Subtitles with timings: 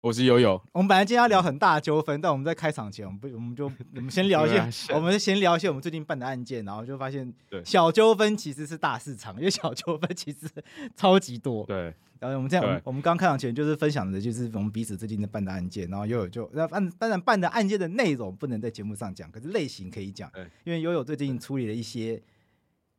[0.00, 0.60] 我是悠悠。
[0.72, 3.64] 我们本来今天要聊很大的纠纷，但我们在开场前，我们不，我们就
[3.96, 7.32] 我们先聊一些，我们先聊一些我们最近办的案件，然后就发现，
[7.64, 10.48] 小纠纷其实是大市场，因为小纠纷其实
[10.94, 11.64] 超级多。
[11.64, 11.92] 对。
[12.20, 20.30] 然后我们这样，我们刚开场前就是分享的，就是我们彼此最近的办的案件，然后悠悠就那办当然办的案件的内容不能在节目上讲，可是类型可以讲，
[20.64, 22.20] 因为悠悠最近处理了一些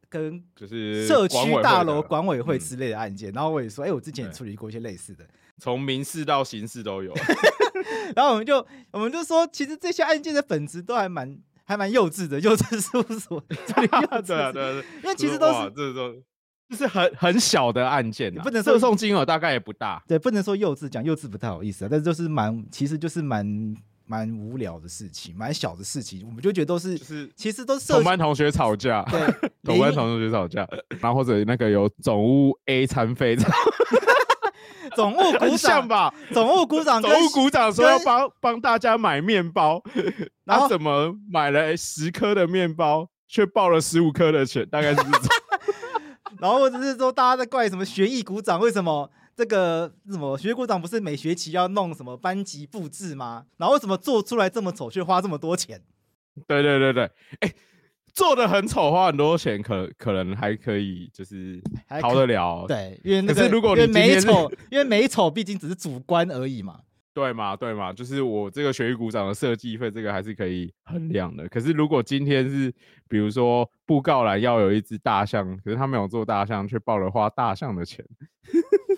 [0.07, 5.25] 跟就是社区大楼管委会之类的案件，然后我也说，哎，我之前也处理过一些类似的。
[5.59, 7.13] 从民事到刑事都有，
[8.15, 16.15] 然后我们就我们就说，其实这些案件的本质都还蛮还蛮幼稚的，幼稚事务所， 对啊对啊对，因为其实都是这种
[16.69, 29.19] 就是很很小的案件，不能说诉讼金额大概也不大，对，不能说幼稚，讲幼稚不太好意思啊，但是就是蛮，其实就是蛮蛮无聊的事情，蛮小的事情，我们就觉得都是，是其实都是同班同学吵架，对，
[29.63, 30.67] 同班同学吵架，
[30.99, 33.35] 然后或者那个有总务 A 餐费。
[34.95, 39.81] 总务股长吧，总务股长，总务股长说要帮帮大家买面包，
[40.45, 45.21] 然后怎么买了十颗的面包，却报了十五颗的钱，大概是这种。
[46.39, 53.45] 然后或者是说大家在怪什么学艺股长，为什么这个什么学艺股长不是每学期要弄什么班级布置吗？
[53.57, 55.81] 然后为什么做出来这么丑，却花这么多钱？
[56.47, 57.03] 对对对对，
[57.41, 57.55] 哎、欸。
[58.13, 61.61] 做的很丑，花很多钱，可可能还可以，就是
[62.01, 62.65] 逃得了。
[62.67, 66.79] 对，因为那个，可是如果你美丑， 因为美丑毕竟只是主观而已嘛。
[67.11, 71.49] 对嘛，对嘛，就是我这个学艺股长的设计费，这个还是可以衡量的。
[71.49, 72.73] 可是如果今天是，
[73.09, 78.05] 比如说布告栏要有一只大象，可是他没有做大象，却报了花大象的钱，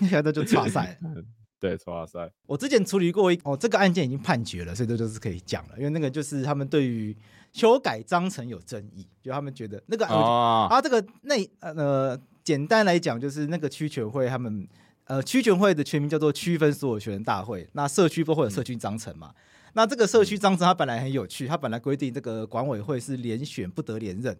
[0.01, 0.99] 现在就差赛。
[1.59, 2.29] 对，差赛。
[2.45, 5.75] 我之前处理过一哦，这个案件已经判决了，所以这就是可以讲了。
[5.77, 7.15] 因为那个就是他们对于。
[7.51, 14.67] 修改章程有争议，就他们觉得那个啊，啊，这个那呃，简单来讲就是那个区权会他们
[15.05, 17.67] 呃，区权会的全名叫做区分所有权大会。
[17.73, 19.33] 那社区不会有社区章程嘛？
[19.35, 24.37] 嗯、那这个社区章程它本来很有趣，它本来规定这个管委会是连选不得连任。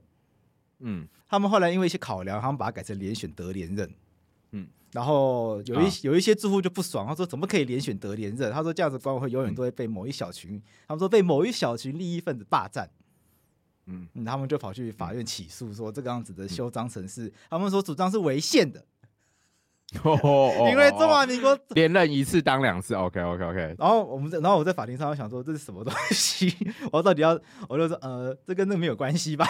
[0.80, 3.94] 嗯，他们后来因为一些考量，他们把它改成连选得连任。
[4.52, 8.52] 嗯，然后有一、啊、有一些住户就不爽，他说怎么可以连选得连任？
[8.54, 12.90] 他说这样子管委会永远都会被某一小群，嗯、他们说被某一小群利益分子霸占。
[13.86, 18.84] 嗯，他们就跑去法院起诉，说这个样子的修章程是，他们说主张是违宪的。
[20.04, 23.76] 哦， 因为中华民国连任一次当两次，OK OK OK。
[23.78, 26.56] 然后我们在，然后我在法庭上想说这是什么东西？
[26.94, 27.38] 我到底要，
[27.68, 29.46] 我就说呃，这跟那没有关系吧？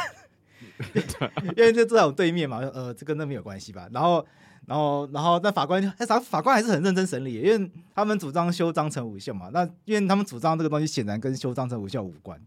[1.55, 3.87] 因为就坐在我对面嘛，呃，这跟那没有关系吧？
[3.91, 4.25] 然后，
[4.65, 9.49] 然后，然后那法官就，哎，法法官还是很认真审理，因为他们主张修章程无效嘛。
[9.53, 12.39] 那因为他们主张这个东西显然跟修章程无效无关。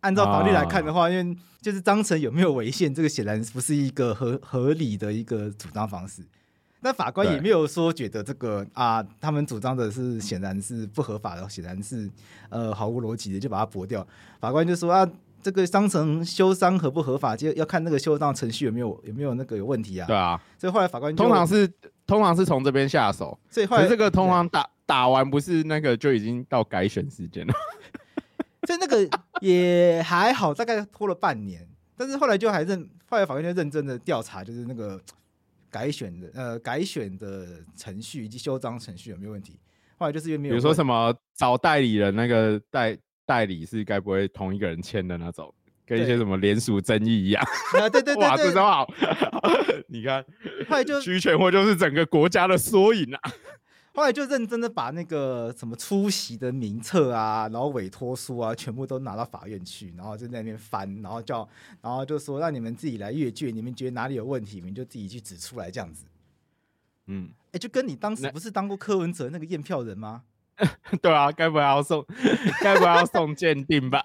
[0.00, 6.22] 按照法律来看的话，啊、因为就是章程有没有违宪，这个显然不是一个合合理的一个主张方式。
[6.80, 12.08] 那法官也没有说觉得这个啊，他们主张的是显然是不合法的，显然是
[12.50, 14.06] 呃毫无逻辑的，就把它驳掉。
[14.38, 15.04] 法官就说啊，
[15.42, 20.06] 这个章程修章合不合法，就要看那个修章程序有没有有没有那个有问题啊。
[20.06, 21.68] 对啊，所以后来法官通常是
[22.06, 27.52] 通常是从这边下手，所以后来这个通常打打完不是那个就已经到改选时间了。
[28.68, 29.08] 所以那个
[29.40, 35.00] 也还好，大概拖了半年，但是后来就还认，后来法院就认真的调查，就是那个
[35.70, 39.58] 改选的呃改选的程序以及修章程序有没有问题。
[39.96, 42.94] 后来就是因为没有，比如说什么找代理人，那个代
[43.24, 45.50] 代理是该不会同一个人签的那种，
[45.86, 47.42] 跟一些什么联署争议一样。
[47.72, 48.86] 啊，对对对，对，哇，这招好！
[49.88, 50.22] 你看，
[50.68, 53.32] 后来就区权会就是整个国家的缩影啊。
[53.98, 61.48] 后来就认真的把那个什么出席的名册啊，然后委托书啊，全部都拿到法院去，然后就在那边翻，然后叫，
[61.82, 66.04] 然后就说让你们自己来阅卷，你们觉得哪里有问题，你们就自己去指出来这样子。
[67.06, 70.22] 嗯，哎、欸，就跟你当时不是当过柯文哲那个验票人吗？
[71.02, 72.06] 对啊，该不会要送，
[72.62, 74.04] 该不会要送鉴定吧？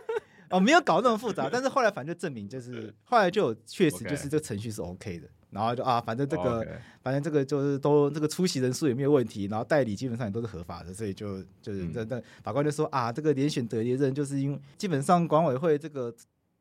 [0.48, 6.66] 哦，没有搞那么复杂，但是后来反正就证明就是后来就有确实就是这个程序是 OK 的，然后就啊，反正这个
[7.00, 16.14] 反正这个就是都这个出席人数也没有问题，然后代理基本上也都是合法的，所以就就是那那法官就说啊，这个连选得连任就是因为基本上管委会这个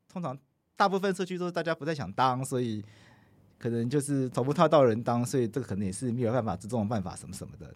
[0.08, 0.38] 通常
[0.76, 2.84] 大部分社区都是大家不太想当，所以
[3.58, 7.74] 可能就是找不太到人当，所以这个可能也是没有办法这种办法什么什么的。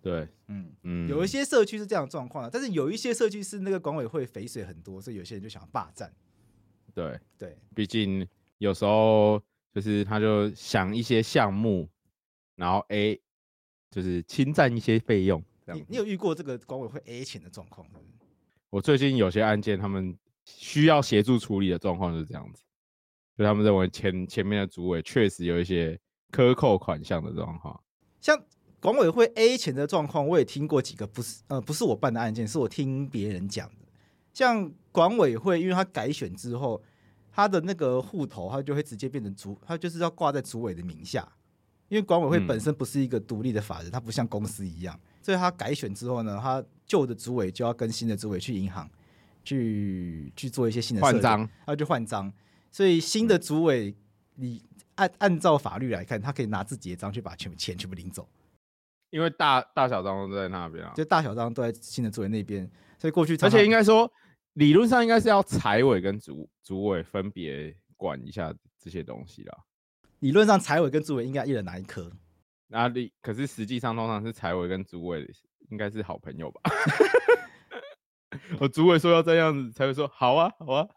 [0.00, 0.70] 对，嗯。
[0.82, 6.12] 嗯，有一些社区是这样状况，但是有一些社区是那个管委会肥水很多，所以有些人就想霸占。
[6.92, 7.18] 对。
[7.38, 8.28] 对，毕竟
[8.58, 9.42] 有时候
[9.74, 11.88] 就是他就想一些项目，
[12.54, 13.20] 然后 A
[13.90, 15.42] 就是侵占一些费用。
[15.66, 17.86] 你你有遇过这个管委会 A 钱的状况？
[18.70, 22.62] 我最近有些案件，他们需要协助处理的状况就是这样子，
[23.36, 25.98] 就他们认为前前面的主委确实有一些
[26.30, 27.82] 克扣款项的状况，
[28.20, 28.40] 像。
[28.80, 33.86] 管委会 A 钱的状况，我也听过几个，不是呃，不是我办的案件，是我听别人讲的。
[34.34, 36.82] 像管委会，因为他改选之后，
[37.34, 41.26] 他的那个户头，他就会直接变成主，他就是要挂在主委的名下。
[41.88, 48.88] 因为管委会本身不是一个独立的法人，它不像公司一样，所以他改选之后呢，他旧的主委就要跟新的主委去银行
[49.44, 52.32] 去去做一些新的换章，他就换章。
[52.72, 53.94] 所以新的主委，
[54.36, 54.62] 你
[54.94, 58.26] 按按照法律来看，他可以拿自己的章去把全钱全部领走。
[59.10, 64.10] 因为大大小章都在那边啊，就大小章都在新的主委那边，所以过去，而且应该说，
[64.54, 69.58] 理论上应该是要财委跟主主委分别管一下这些东西啦。
[70.20, 72.10] 理论上，财委跟主委应该一人拿一颗。
[72.68, 73.12] 那你？
[73.20, 75.28] 可是实际上，通常是财委跟主委
[75.70, 76.60] 应该是好朋友吧？
[78.58, 80.88] 我 主委说要这样子，才会说好啊，好啊。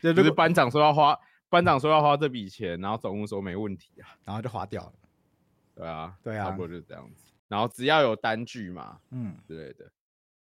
[0.00, 1.18] 就是班长说要花，
[1.48, 4.92] 班长说要花这笔钱，然后总务说没问题啊，然后就花掉了。
[5.74, 7.32] 对啊，对啊，差不多就是这样子。
[7.48, 9.90] 然后只要有单据嘛，嗯之类的。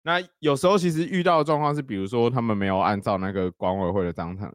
[0.07, 4.55] 那有时候其实遇到的状况是，比如说他们没有按照那个管委会的章程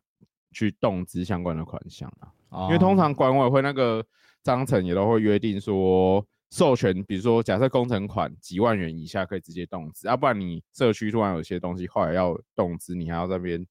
[0.52, 4.06] 去动支相关的款项啊，哦、因为通常管委会那个
[4.44, 13.66] 章程也都会约定说，授权，比如说假设工程款几万元以下可以直接动支，要、啊、不然你社区突然有些东西后来要动支，你还要在那边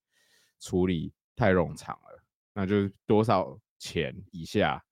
[0.60, 2.22] 处理，太冗长了。
[2.54, 4.82] 那就是多少钱以下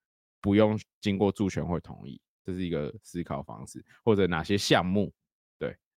[0.40, 2.20] 不用经过助权会同意。
[2.44, 5.12] 这是一个思考方式，或者哪些项目，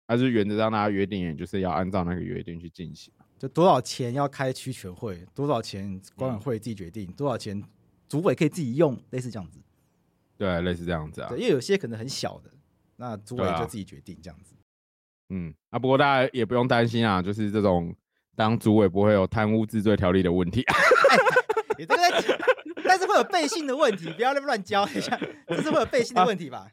[0.07, 3.13] 对，但是原则上大家约定，也就是要按照那个约定去进行。
[3.37, 7.61] 就多少钱要开区权会，多少钱管委会自己决定，嗯、多少钱
[8.07, 9.59] 主委可以自己用，类似这样子。
[10.37, 11.29] 对，类似这样子啊。
[11.29, 12.49] 对，因为有些可能很小的，
[12.95, 14.55] 那主委就自己决定这样子。
[14.55, 14.63] 啊
[15.29, 17.93] 嗯，啊，不过大家也不用担心啊，就是这种
[18.35, 20.63] 当主委不会有贪污治罪条例的问题。
[21.77, 22.56] 你这个在。
[22.87, 26.59] 但是会有背信的问题，不要那么乱教一下，这是会有背信的问题吧？
[26.59, 26.67] 啊、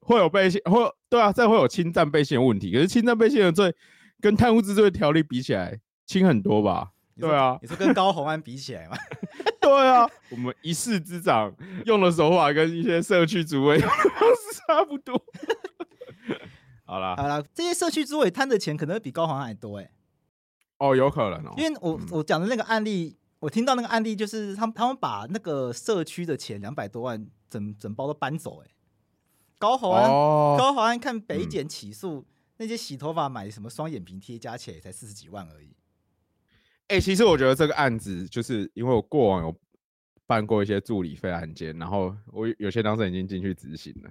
[0.00, 2.72] 会有背信，会对啊，这会有侵占背信的问题。
[2.72, 3.74] 可是侵占背信的罪
[4.20, 6.90] 跟贪污治罪条例比起来轻很多吧？
[7.18, 8.96] 对啊，你说跟高虹安比起来吗？
[9.60, 11.54] 对啊，我们一市之长
[11.84, 13.78] 用的手法跟一些社区主委
[14.66, 15.22] 差不多。
[16.84, 19.90] 好啦，好啦，这些社区主委贪的钱可能会比高虹安还多哎、欸。
[20.78, 23.16] 哦，有可能哦，因为我、嗯、我讲的那个案例。
[23.40, 28.70] 我听到那个案例，就是他们他们把那个社区的钱两百多万整整包都搬走，哎，
[29.58, 32.24] 高豪安、哦、高豪安看北检起诉、嗯、
[32.58, 35.74] 那些洗头发买什么双眼皮贴加起来也才四十几万而已。
[36.88, 39.54] 哎、欸，其实我觉得这个案子就是因为我过往有
[40.26, 44.10] 办过一些助理费案件，然后我有些当事人已经进去执行了，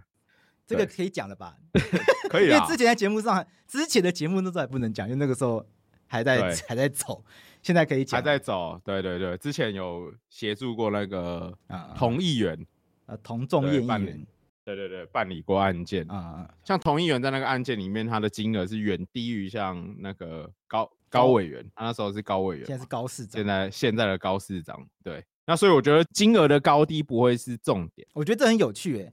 [0.66, 1.56] 这个可以讲了吧？
[2.32, 5.64] 可以， 因为之前在节目上，之前的节目那时候还不能讲，因为那个时候
[6.08, 7.24] 还在对还在走。
[7.62, 11.54] 现在可以讲，还在走，对对对，之前有协助过那个
[11.96, 12.66] 同议员，
[13.06, 14.26] 呃，童仲彦议员，
[14.64, 16.10] 对对对，办理过案件。
[16.10, 29.12] 啊，像同议员在那个案件里面，他的金额是远低于像那个高高委员，他那时候是高委员，现在是高市长，现在现在的高市长，对，那所以我觉得金额的高低不会是重点，我觉得这很有趣，哎，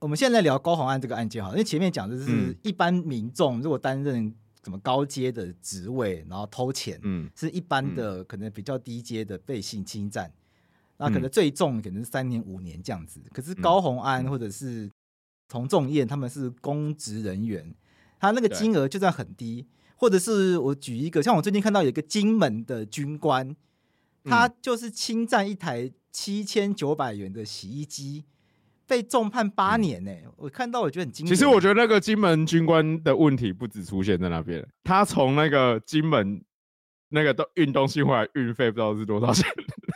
[0.00, 4.34] 我们现在聊高虹安这个案件哈，因为前面讲的是一般民众如果担任。
[4.64, 10.32] 什么高阶的职位，然后偷钱，嗯，是一般的可能比较低阶的被性侵占，
[10.98, 13.20] 那、嗯、可能最重可能是三年五年这样子。
[13.32, 14.90] 可是高虹安或者是
[15.48, 17.74] 童仲彦他们是公职人员，
[18.20, 19.66] 他那个金额就算很低，
[19.96, 23.56] 或者是我举一个，像我最近看到有一个金门的军官，
[24.24, 28.24] 他就是侵占一台七千九百元的洗衣机。
[28.92, 31.26] 被重判八年呢、我看到我觉得很惊。
[31.26, 36.44] 其实我觉得那个金门军官的问题不止出现在那边，他从那个金门
[37.08, 39.48] 那个都运东西回来运费不知道是多少钱，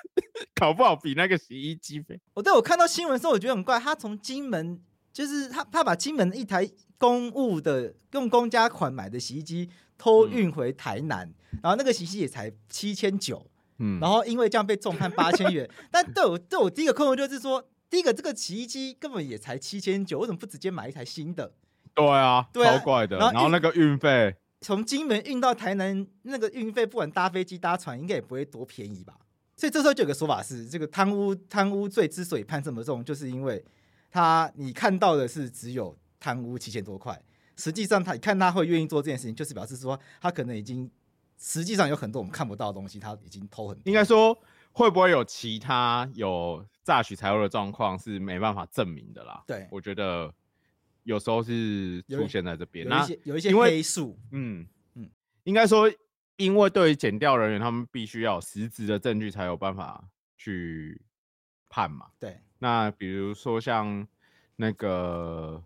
[0.56, 2.18] 搞不好比那个洗衣机费。
[2.32, 4.80] 我对我看到新闻的时候，我觉得很怪，他从金门
[5.12, 13.46] 就是他他把金门一台公务的用公家款买的洗衣机偷运回台南，嗯、然后那个洗衣机也才七千九，
[13.78, 15.68] 嗯，然后因为这样被重判八千元。
[15.92, 17.62] 但对我对我第一个困惑就是说，
[17.96, 21.50] 第一个这个洗衣机根本也才七千九，为什么不直接买一台新的？
[21.94, 23.16] 对啊，对啊超怪的。
[23.16, 29.16] 然后然后那个运费，从金门运到台南，那个运费不管搭飞机搭船，应该也不会多便宜吧？
[29.56, 33.64] 所以这时候就有个说法是，这个贪污贪污罪之所以判这么重，就是因为
[34.10, 37.18] 他你看到的是只有贪污七千多块，
[37.56, 40.90] 实际上他你看他会愿意做这件事情，就是表示说他可能已经
[41.38, 43.82] 实际上有很多我们看不到的东西，他已经偷很多。
[43.86, 44.38] 应该说
[44.76, 49.42] 会不会有其他有诈取财物的状况是没办法证明的啦？
[49.46, 50.32] 对，我觉得
[51.04, 55.10] 有时候是出现在这边，那有一些黑数，嗯嗯，嗯
[55.44, 55.90] 应该说。
[56.38, 60.06] 因为对于检调人员，他们必须要有实质的证据才有办法
[60.36, 61.00] 去
[61.70, 62.08] 判嘛。
[62.18, 62.38] 对。
[62.58, 64.06] 那比如说像
[64.56, 65.64] 那个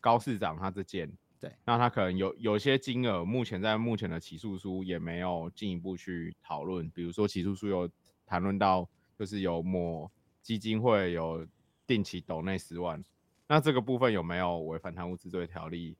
[0.00, 6.88] 高市长他这件，对，那他可能有有些金额，目前在目前的起诉书也没有进一步去讨论。
[6.90, 7.90] 比如说起诉书有
[8.26, 10.10] 谈论到，就是有某
[10.42, 11.46] 基金会有
[11.86, 13.02] 定期抖内十万，
[13.48, 15.96] 那这个部分有没有违反贪污治罪条例？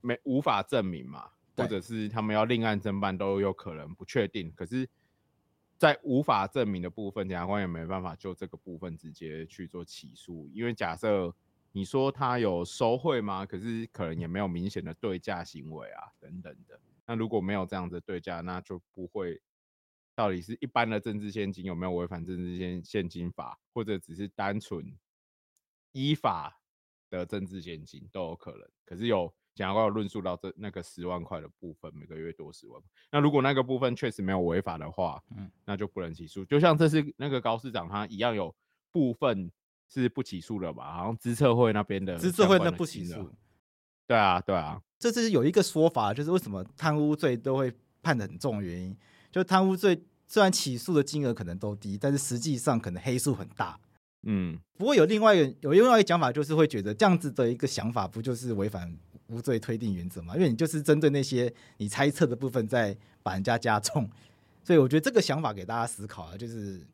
[0.00, 1.30] 没，无法证明嘛。
[1.54, 4.88] 或者是他们要另案侦办都有可能不确定，可是，
[5.76, 11.32] 在无法证明的部分，检察官也没办法就这个部分直接去做起诉，因为假设
[11.72, 13.44] 你说他有收贿吗？
[13.44, 16.80] 可是可能也没有明显的对价行为啊，等等的。
[17.06, 19.38] 那如果没有这样的对价，那就不会
[20.14, 24.96] 到底是一般的政治献金有没有违反政治献献金法，或者只是单纯
[25.92, 26.60] 依法
[27.10, 28.68] 的政治献金都有可能。
[28.84, 29.32] 可是有。
[29.54, 32.82] 检察官有论述到这那个十万块的部分，每个月多十万。
[33.10, 36.42] 那如果那个部分确实没有违法的话，嗯，那就不能起诉。
[36.46, 38.56] 就像这次那个高市长他一样，有
[38.90, 39.52] 部分
[39.90, 40.94] 是不起诉的吧？
[40.96, 43.30] 好像资策会那边的资策会那不起诉。
[44.06, 44.80] 对啊，对啊。
[44.98, 48.96] 这次有一个说法，就是为什么贪污罪都会判得很重的原因，
[49.32, 53.80] 就贪污罪虽然起诉的金额可能都低，但是实际上可能黑数很大。
[54.22, 54.56] 嗯。
[54.78, 58.96] 不过有另外一个有另外一个讲法，就是会觉得这样子的一个想法，不就是违反？
[59.28, 64.06] 无罪推定原则嘛，因为你就是针对那些你猜测的部分，在把人家加重，
[64.62, 66.86] 所以我觉得这个想法给大家思考啊，就是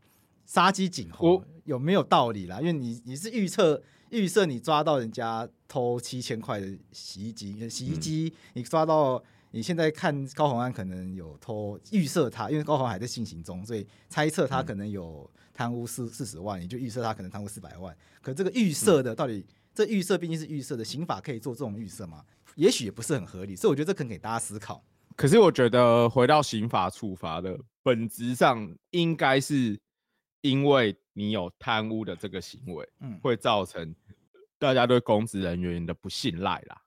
[0.47, 2.61] 杀鸡儆猴有没有道理啦？
[2.61, 17.97] 因为你你是预测预设你抓到人家偷七千块的洗衣机，洗衣机你抓到你现在看高虹安可能有偷，预设他，因为高虹安还在进行中，所以猜测他可能有贪污四四十万，你就预设他可能贪污四百万。
[18.21, 19.45] 可这个预设的到底？
[19.75, 22.25] 这预设毕竟是预设的，刑法可以做这种预设吗？
[22.57, 24.83] 也许也不是很合理，所以我觉得这可能给大家思考。
[25.15, 29.79] 可是我觉得回到刑法处罚的本质上，应该是
[30.41, 33.95] 因为你有贪污的这个行为，嗯，会造成
[34.59, 36.83] 大家对公职人员的不信赖啦。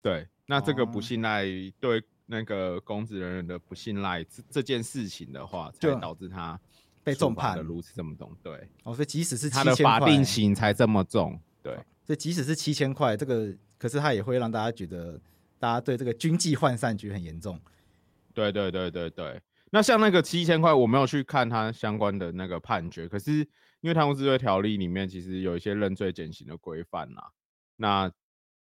[0.00, 1.44] 对，那这个不信赖
[1.80, 6.58] 对那个公职人员的不信赖这这件事情的话，才导致他
[7.02, 8.34] 被重判的如此这么重。
[8.42, 11.38] 对，哦，所以即使是他的法定刑才这么重。
[11.62, 11.74] 对，
[12.04, 15.20] 所以即使是七千块，这个可是他也会让大家觉得，
[15.58, 17.60] 大家对这个军纪涣散局很严重。
[18.32, 19.40] 对对对对对。
[19.70, 23.38] 那像那个七千块，我没有去看他相关的那个判决，可是
[23.80, 27.22] 因为贪污治罪条例里面其实有一些认罪减刑的规范呐，
[27.76, 28.10] 那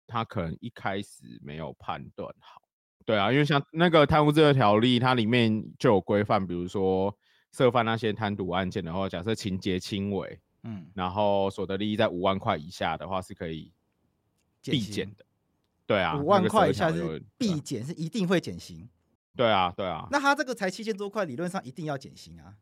[0.08, 2.60] 他可能一开始没有判断好。
[3.04, 7.16] 对啊，因为像那个贪污罪的条例，它里面就有规范，比如说
[7.52, 10.40] 涉犯那些贪渎案件的话，假设情节轻微。
[10.64, 13.72] 嗯，然后所得利益在五万块以下的话是可以
[14.60, 15.24] 递减的，
[15.86, 18.88] 对啊，五万块以下是必减，是一定会减刑。
[19.36, 20.08] 对啊，对啊。
[20.10, 22.56] 那他这个才七千多块，理论上一定要减刑啊？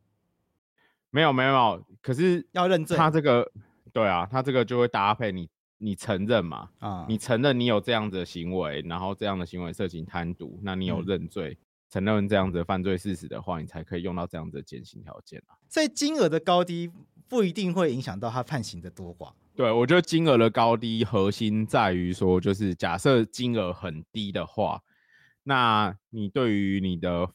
[1.10, 2.98] 没有，没有，可是要认证。
[2.98, 3.50] 他这个，
[3.94, 5.48] 对啊，他这个就会搭配你，
[5.78, 6.71] 你承认嘛？
[6.78, 11.59] 啊，你承认你有这样子的行为，然后这样的行为涉及贪渎，那你有认罪，
[11.90, 15.56] 承认这样子的犯罪事实的话，你才可以用到这样子的减刑条件啊。
[15.68, 16.90] 所以金额的高低。
[17.28, 19.33] 不一定会影响到他判刑的多寡。
[19.56, 24.80] 对，我觉得金额的高低核心在于说，就是假设金额很低的话，
[25.42, 27.28] 那你对于你的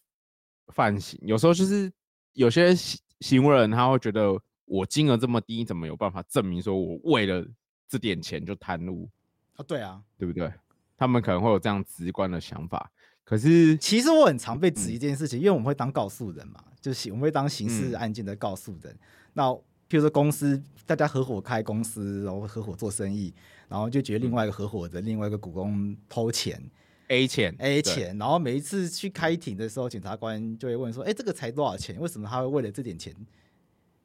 [0.74, 1.92] 犯行，有时候就是
[2.32, 2.74] 有些
[3.20, 7.46] 行为人他会觉得，我金额这么低，怎么有办法证明说我为了
[7.92, 9.10] 这点钱就贪污？
[9.58, 10.50] 啊，对啊，对不对？
[10.96, 12.90] 他们可能会有这样直观的想法。
[13.26, 19.00] 可是，其实我很常被质疑这件事情，嗯、因为我们会当告诉人嘛，就是我们会当刑事案件的告诉人，嗯、
[19.34, 19.62] 那。
[19.92, 23.34] 譬如说公司大家合伙开公司，然后合伙做生意，
[23.68, 26.64] 然后就觉得另外一个合伙的另外一个股东偷钱
[27.10, 32.00] ，A 钱 A 钱，然后每一次去开庭的时候，检察官就会问说：“哎，这个才多少钱？
[32.00, 33.14] 为什么他会为了这点钱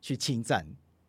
[0.00, 0.66] 去侵占？”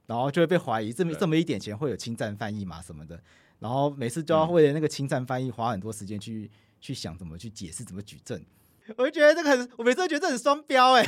[0.07, 3.21] 然后就会被怀疑这么这么一点钱会有侵占翻译嘛什么的。
[3.59, 6.49] 然后每次都要为了那个侵占翻译花很多时间去
[6.81, 8.43] 去想怎么去解释、怎么举证。
[8.97, 11.05] 我就觉得这个很，我每次都觉得这很双标哎。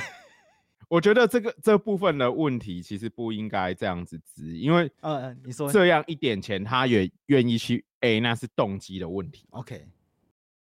[0.89, 9.45] 我觉得这个这部分的问题其实不应该这样子质疑，因为呃，你说这样一点钱他也愿意去 A，那是动机的问题。
[9.51, 9.87] OK，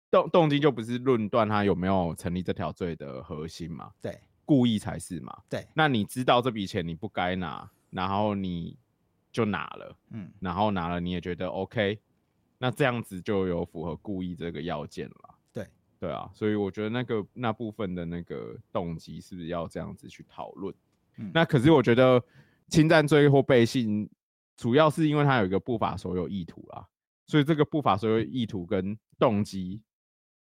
[0.10, 3.92] 动动机就不是论断他有没有成立这条罪的核心嘛？
[4.02, 5.38] 对，故意才是嘛？
[5.48, 5.68] 对。
[5.76, 8.78] 那你知道这笔钱你不该拿，然后你
[9.32, 12.00] 就拿了，嗯，然后拿了你也觉得 OK，
[12.58, 15.36] 那这样子就有符合故意这个要件了。
[15.54, 15.68] 对
[16.00, 20.74] 对啊，所以我觉得那个那部分的那个动机是不是要这样子去讨论？
[21.18, 22.24] 嗯，那可是我觉得
[22.70, 24.10] 侵占罪或背信，
[24.58, 26.88] 主要是因为他有一个不法所有意图啦，
[27.28, 29.82] 所以这个不法所有意图跟动机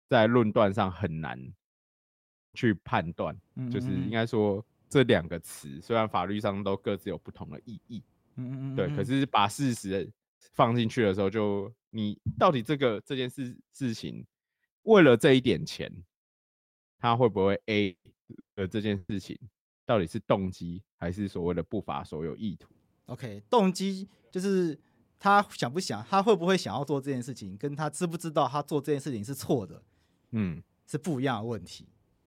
[0.09, 1.39] 在论断上很难
[2.53, 8.01] 去判断，嗯嗯嗯，就是应该说这两个词虽然法律上都各自有不同的意义，
[8.37, 10.09] 嗯嗯嗯，对，可是把事实
[10.53, 14.25] 放进去的时候，就你到底这个这件事事情。
[14.85, 15.91] 为了这一点钱，
[16.99, 17.97] 他会不会 A
[18.55, 19.35] 的这件事情，
[19.87, 22.69] 到底是动机还是所谓的不法所有意图
[23.07, 24.79] ？OK，动机就是
[25.19, 29.83] 他想不想，他会不会想要做这件事情，跟他知不知道他做这件事情是错的，
[30.33, 31.89] 嗯，是不一样的问题。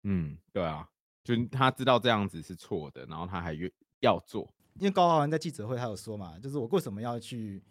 [0.05, 0.89] 嗯，对啊，
[1.25, 3.71] 就他知道这样子是错的，然后他还愿
[4.01, 4.53] 要做。
[4.79, 7.63] 因为高浩文在记者会他有说嘛，就是我为什么要去。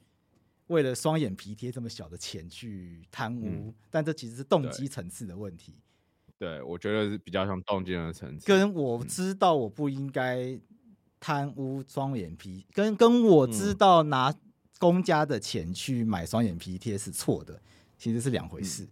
[0.67, 5.81] 为了双眼皮贴这么小的钱去贪污，嗯，但这其实是动机层次的问题。
[6.37, 8.45] 对，我觉得是比较像动机的层次。
[8.45, 10.59] 跟我知道我不应该
[11.21, 14.35] 贪污双眼皮，嗯，跟跟我知道拿
[14.77, 17.61] 公家的钱去买双眼皮贴是错的，
[17.97, 18.85] 其实是两回事。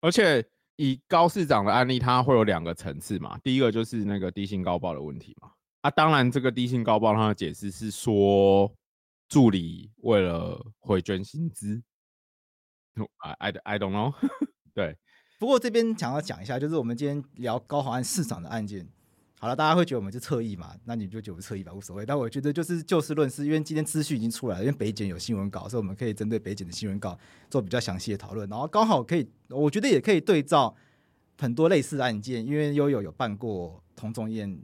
[0.00, 0.42] 而且
[0.76, 3.38] 以高市长的案例，它会有两个层次嘛。
[3.42, 5.50] 第一个就是那个低薪高报的问题嘛。
[5.82, 8.72] 啊，当然这个低薪高报，他的解释是说。
[9.26, 11.82] 助理为了回捐薪资
[13.18, 14.14] ，I I I don't know。
[14.74, 14.96] 对，
[15.40, 18.86] 不过这边想要讲一下，就是我们今天聊高华安市长的案件。
[19.38, 20.74] 好了，大家会觉得我们是侧翼嘛？
[20.84, 22.06] 那你就觉得我侧翼吧，无所谓。
[22.06, 27.18] 但我觉得就是就事论事，因为今天资讯已经出来了，因为北检有新闻稿，所以我们可以针对北检的新闻稿
[27.50, 28.48] 做比较详细的讨论。
[28.48, 30.74] 然后刚好可以，我觉得也可以对照
[31.38, 34.58] 很多类似的案件，因为悠悠有办过童仲彦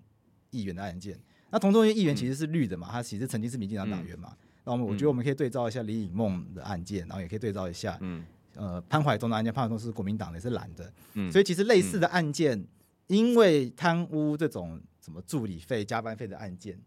[0.50, 1.18] 议员的案件。
[1.50, 4.28] 那童仲彦议员其实是绿的嘛，嗯、他其实曾经是民进党党员嘛。
[4.32, 8.22] 嗯那我们我觉得我们可以对照一下李颖梦的案件，然后也可以对照一下，嗯，
[8.54, 12.66] 呃，潘怀忠的案件，潘怀忠是国民党的，也是蓝的，嗯，所以其实类似的案件，嗯、
[13.10, 16.78] 因为贪污这种什么助理费、加班费的案件，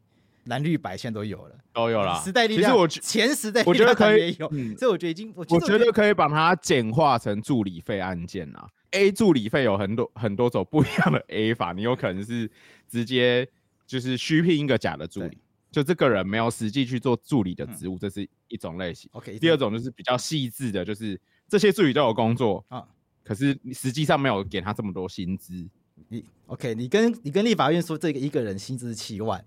[0.45, 2.17] 蓝绿白现在都有了，都有了。
[2.23, 8.65] 时代力量，其实我前时代我觉得可以有，所以我觉得已经，我觉得，可以把它简化成助理费案件啊。
[8.91, 12.49] A 助理费有很多很多种不一样的 A 法，你有可能是
[12.87, 13.45] 直接
[13.85, 15.37] 就是虚聘一个假的助理。
[15.71, 19.09] 就这个人没有实际去做助理的职务，嗯，这是一种类型。
[19.11, 22.87] OK，第二种就是比较细致的，就是这些助理都有工作啊，
[23.25, 25.67] 可是你实际上没有给他这么多薪资。
[26.09, 29.43] 你 OK，你跟你跟立法院说这个一个人薪资是七万，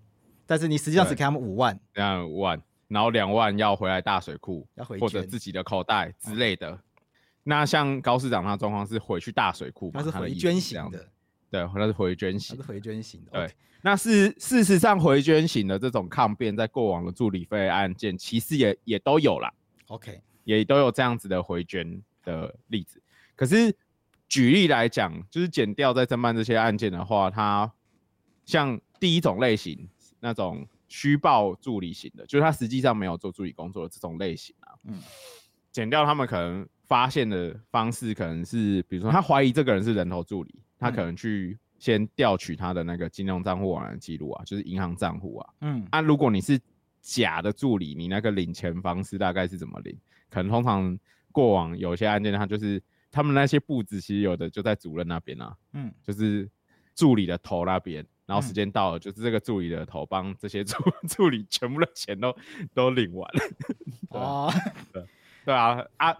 [0.47, 6.79] 但是你实际上只给他们五万，这样五万，然后两万要回来大水库，要回或者自己的口袋之类的。
[7.43, 11.09] 那像高市长他状况是回去大水库，他是回捐型的。
[11.49, 13.31] 对，那是回捐型，是回捐型的。
[13.33, 19.53] 对那是事实上回捐型的这种抗辩，在过往的助理费案件，其实也也都有啦。
[19.87, 23.01] OK，也都有这样子的回捐的例子。
[23.37, 23.73] 可是
[24.29, 27.73] 举例来讲，就是减掉在侦办这些案件的话，它
[28.45, 29.89] 像第一种类型
[30.21, 34.75] 那种虚报助理型的，就是他实际上没有做助理工作的这种类型啊。
[34.85, 35.01] 嗯，
[35.73, 40.55] 减掉他们可能发现的方式，可能是比如说他怀疑这个人是人头助理。
[40.79, 45.49] 他可能去先调取他的那个金融账户往来记录啊，就是银行账户啊。
[45.63, 46.61] 嗯，那、啊、如果你是
[47.01, 49.99] 假的助理，你那个领钱方式大概是怎么领？
[50.29, 50.99] 可能通常
[51.33, 52.79] 过往有些案件，他就是
[53.17, 55.57] 他们那些布置其实有的就在主任那边啊。
[55.73, 56.47] 嗯，就是
[56.95, 60.77] 助理的头那边，然后时间到了，就是这个助理的头帮这些助
[61.09, 62.37] 助理全部的钱都
[62.75, 63.41] 都领完 了。
[64.11, 64.53] 哦，
[64.93, 65.03] 对
[65.47, 66.11] 对啊啊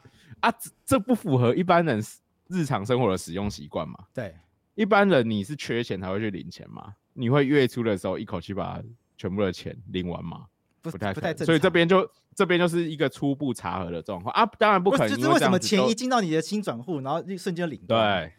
[0.41, 0.55] 啊！
[0.87, 2.03] 这不符合一般人
[2.49, 4.07] 日常生活的使用习惯嘛？
[4.15, 4.35] 对。
[4.75, 6.95] 一般人你是缺钱才会去领钱嘛？
[7.13, 8.83] 你会月初的时候一口气把
[9.17, 10.47] 全部的钱领完吗？
[10.91, 11.47] 不，不太不太正常。
[11.47, 15.09] 所以这边就这边就是一个初步查核的状况啊，当然不可能。
[15.09, 17.81] 就是为什么钱一进到你的新转户，然后一瞬间领？
[17.87, 18.33] 对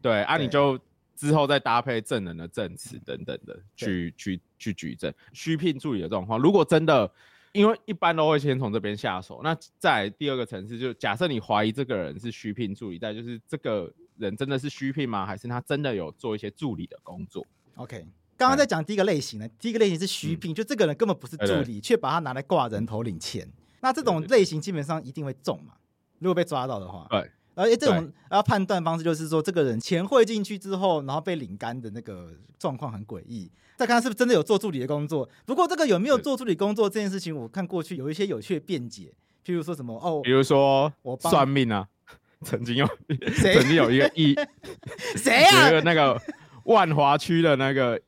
[0.00, 0.78] 对啊，你就
[1.16, 6.38] 之后再搭配证人的证词等等的去去去举证虚聘助理的状况。
[6.38, 7.10] 如果真的，
[7.52, 13.92] 因为一般都会先从这边下手，那在第二个层次，就假设你怀疑这个人是虚聘助理，但就是这个。
[14.16, 15.26] 人真的是虚聘吗？
[15.26, 23.48] 还是他真的有做一些助理的工作？OK，刚刚在讲第一个类型呢，第一个类型是虚聘，嗯，就这个人根本不是助理，却把他拿来挂人头领钱。
[23.80, 25.74] 那这种类型基本上一定会中嘛？
[26.18, 27.30] 如果被抓到的话，对。
[27.56, 33.48] 而且这种要判断方式就是说，这个人钱汇进去之后，然后被领干的那个状况很诡异。
[33.76, 35.28] 再看他是不是真的有做助理的工作。
[35.46, 39.12] 不过这个有没有做助理工作这件事情，我看过去有一些有趣的辩解，
[39.44, 41.86] 譬如说什么哦，比如说我算命啊，
[42.42, 42.88] 曾经有
[43.36, 44.34] 曾经有一个一
[45.16, 45.68] 谁啊？
[45.68, 46.20] 有一个那个
[46.64, 48.00] 万华区的那个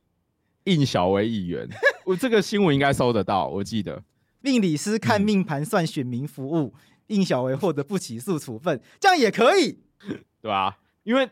[0.66, 1.66] 应小薇议员，
[2.07, 4.05] 我这个新闻应该搜得到，我记得
[4.40, 6.74] 命理师看命盘算选民服务。
[6.76, 9.79] 嗯应小薇获得不起诉处分，这样也可以，
[10.42, 10.79] 对吧、啊？
[11.05, 11.31] 因为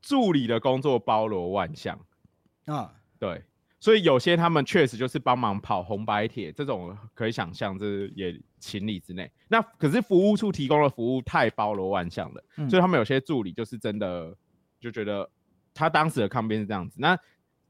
[0.00, 1.98] 助理的工作包罗万象
[2.66, 3.42] 啊，对，
[3.80, 9.28] 所以有些他们确实就是帮忙跑红白帖，这种可以想象，这也情理之内。
[9.48, 14.32] 那可是服务处提供的服务太包罗万象了，嗯、所以他们有些助理就是真的
[14.78, 15.28] 就觉得
[15.74, 16.94] 他当时的抗辩是这样子。
[17.00, 17.18] 那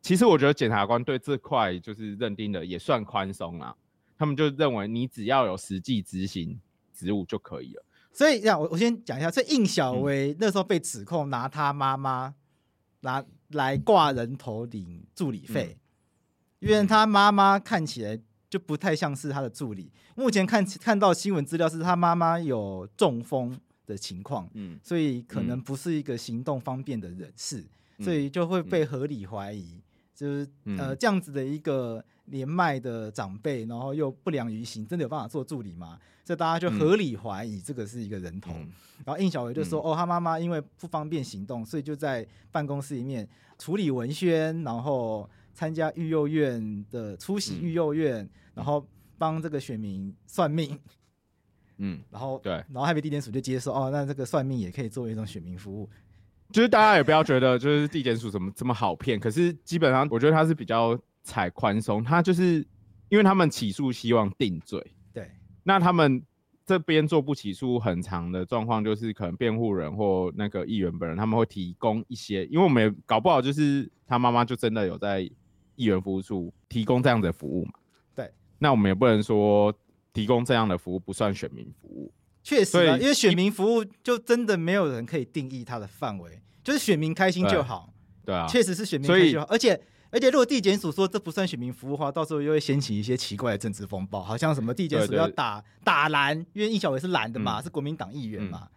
[0.02, 3.74] 其实我觉得检察官对这块就是认定的也算宽松啦，
[4.18, 6.58] 他们就认为你只要有实际执行。
[6.92, 7.82] 职务就可以了，
[8.12, 12.34] 所以这样我我先讲一下，这应小薇那时候被指控拿他妈妈
[13.00, 15.78] 拿来挂人头领助理费，
[16.60, 19.90] 嗯、因为他妈妈看起来就不太像是他的助理。
[20.14, 27.64] 目前看看到新闻资料是他妈妈有中风的情况，嗯，所以可能不是一个行动方便的人士，
[27.96, 29.80] 嗯、所以就会被合理怀疑，
[30.20, 32.04] 就是呃这样子的一个。
[32.26, 35.98] 年迈的长辈，然后又不良于行，真的有办法做助理吗？
[36.24, 38.52] 这大家就合理怀疑这个是一个人头。
[38.52, 38.70] 嗯、
[39.04, 43.28] 然后应小维就说：“嗯、哦，他妈妈因为不方便行动，所以就在办公室里面
[43.58, 48.86] 处理文宣，然后参加育幼院的出席育幼院，嗯、然后
[49.18, 50.78] 帮这个选民算命。”
[51.78, 55.90] 嗯，然后对，然后还被地检署就接受哦，那这个算命也可以作为一种选民服务。
[56.52, 60.98] 就是大家也不要觉得就是地检署怎么这么好骗，可是基本上我觉得他是比较。
[61.22, 62.66] 采宽松，他就是
[63.10, 64.82] 因为他们起诉希望定罪，
[65.12, 65.30] 对，
[65.62, 66.20] 那他们
[66.64, 75.20] 这边做不起诉很长的状况，就是可能辩护人或那个议员本人他们会提供一些，因为我们也搞不好就是他妈妈就真的有在
[75.76, 77.72] 议员服务处提供这样的服务嘛，
[78.14, 79.72] 对，那我们也不能说
[80.14, 82.10] 提供这样的服务不算选民服务，
[82.42, 87.92] 确实啊，因为选民服务就真的没有人可以定义它的范围，就是选民开心就好，
[88.24, 89.80] 对，对啊，确实是选民开心就好，而且。
[90.12, 98.62] 而且，如果地检署说这不算选民服务的话，到时候又会掀起一些奇怪的政治风暴，好像什么地检署要打打蓝，因为易小伟是蓝的嘛，嗯、是国民党议员嘛。
[98.64, 98.68] 嗯，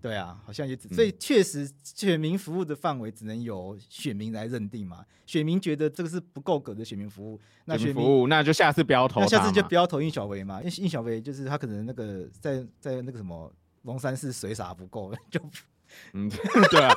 [0.00, 5.04] 对啊，好像也只所以确实选民服务的范围只能由选民来认定嘛。
[5.26, 10.60] 选民觉得这个是不够格的选民服务，那选民服务那就下次不要投，那下次就不要投应小维嘛。
[10.60, 15.40] 因为应小维就是他可能那个在在那个什么龙山寺水洒不够，就。
[16.14, 16.26] 嗯，
[16.72, 16.94] 对啊，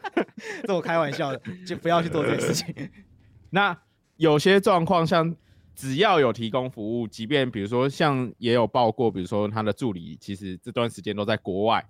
[0.66, 2.90] 这我开玩笑的，就不要去做这件事情。
[3.50, 3.78] 那
[4.16, 5.36] 有些状况，像
[5.74, 11.86] 只要有提供服务，即便比如说像也有报过，比如说他的助理其实这段时间都在国外，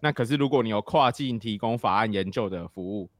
[0.00, 3.10] 那可是如果你有跨境提供法案研究的服务，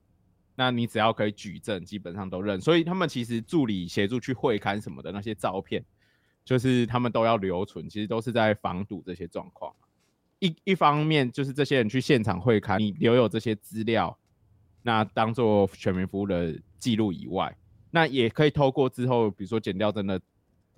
[0.56, 2.60] 那你只要可以举证，基本上都认。
[2.60, 5.84] 所以他们其实助理协助去会刊什么的那些照片，
[6.44, 9.72] 就是他们都要留存，其实都是在防堵这些状况。
[10.38, 14.18] 一一方面就是这些人去现场会勘，你留有这些资料，
[14.82, 17.54] 那当做全民服务的记录以外，
[17.90, 20.18] 那也可以透过之后，比如说减掉真的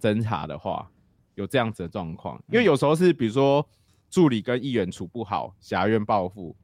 [0.01, 0.91] 侦查的话，
[1.37, 2.43] 有这样子的状况。
[2.49, 3.65] 因为有时候是比如说
[4.12, 6.55] 助理跟议员处不好，挟怨报复，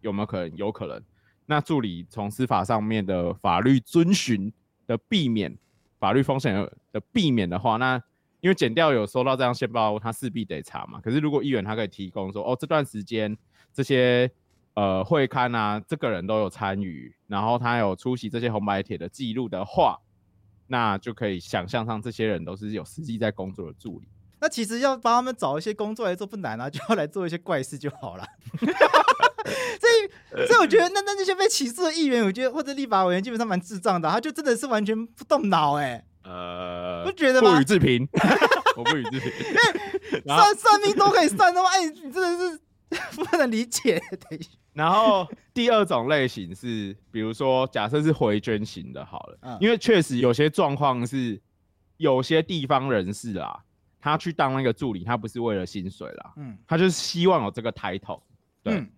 [0.00, 0.56] 有没有可能？
[0.56, 1.00] 有可能。
[1.46, 4.52] 那助理从司法上面的法律遵循
[4.86, 5.56] 的避免
[6.00, 6.54] 法律风险
[6.90, 8.02] 的避免的话，那。
[8.40, 11.00] 因为检调有收到这样线报，他势必得查嘛。
[11.00, 13.34] 可是如果议员他可以提供说，哦，这段时间
[13.72, 14.30] 这些
[14.74, 19.98] 呃会勘啊，这个人都有参与，然后他有出席这些红白帖的记录的话，
[20.66, 24.06] 那就可以想象上这些人都是有实际在工作的助理。
[24.40, 28.24] 那其实要帮他们找一些工作来做不难啊， 就要来做一些怪事就好了。
[29.80, 36.04] 所以，所以我觉得那那那些被起诉的议员，我觉得或者立法委员基本上蛮智障的，他就真的是完全不动脑哎、欸。
[36.24, 37.54] 呃，不觉得吗？
[37.54, 38.08] 不予置评，
[38.76, 39.30] 我不予置评。
[40.24, 42.60] 算算命都可以算的话，哎，你真的是
[43.16, 44.02] 不能理解。
[44.28, 51.38] 等一下，然后第二种类型是，比如说假设是回捐型的，好了，嗯、因为确实有些状况是，
[51.98, 53.58] 有些地方人士啊，
[54.04, 58.22] 他去当那个助理，他不是为了薪水啦，嗯，他就是希望有这个抬头，
[58.62, 58.90] 对，嗯、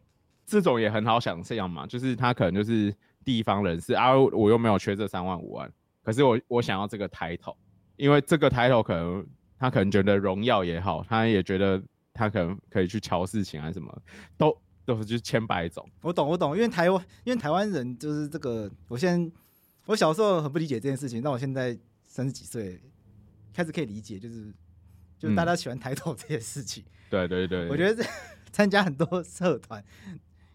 [0.45, 2.92] 这种也很好想象嘛，就是他可能就是
[3.25, 5.73] 地方人士啊，我又没有缺这三万五万。
[6.03, 7.57] 可是我我想要这个抬头，
[7.95, 9.25] 因为这个抬头可能
[9.57, 11.81] 他可能觉得荣耀也好，他也觉得
[12.12, 14.03] 他可能可以去瞧事情还是什么，
[14.37, 15.88] 都都是就是千百种。
[16.03, 19.33] 我懂我懂，因为台湾因为台湾人就是这个，我现在
[19.85, 22.81] 我小时候很不理解这件事情，但我现在三十几岁
[23.55, 24.53] 开始可以理解，就是
[25.18, 26.85] 就大家喜欢抬头这件事情。
[27.11, 28.09] 嗯、对对对，我觉得这
[28.52, 29.83] 参加很多社团，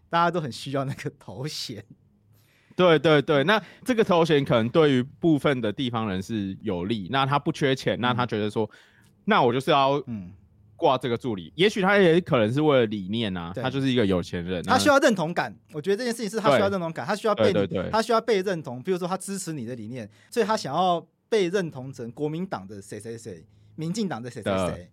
[0.10, 1.84] 大家都很需要那个头衔。
[2.76, 7.10] 对对对，那这个头衔可能对于部分的地方人是有利。
[7.12, 8.78] 那他不缺钱，那他觉得说，嗯、
[9.26, 10.32] 那我就是要嗯
[10.78, 11.50] 挂这个助理。
[11.50, 15.54] 嗯、也许他也可能是为了理念啊，他就是一个有钱人，他需要认同感。
[15.74, 17.54] 我觉得这件事情是他需要认同感，他需要被
[17.92, 18.82] 他需要被认同。
[18.82, 23.46] 比如说他支持你的理念，所以他想要被认同成国民党的谁谁谁，
[23.76, 24.92] 民进党的谁谁谁。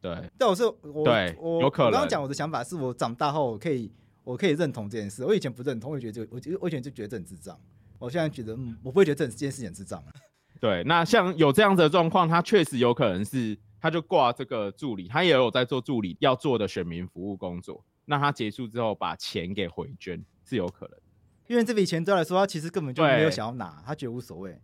[0.00, 3.92] 对，但我是我对我有可能我刚刚讲我的想法是我长大后我可以。
[4.26, 7.56] 我可以认同这件事，我以前不认同，我觉得这个，我我以前就觉得这很智障，
[7.96, 10.12] 我现在觉得，嗯，我不会觉得这件事情很智障了。
[10.60, 20.98] 对，那像有这样子的状况，他确实有可能是，他就挂这个助理，他也有在做助理要做的选民服务工作，那他结束之后把钱给回捐是有可能，
[21.46, 24.60] 因为这笔钱对他来说，他其实根本就没有想要拿，他觉得无所谓。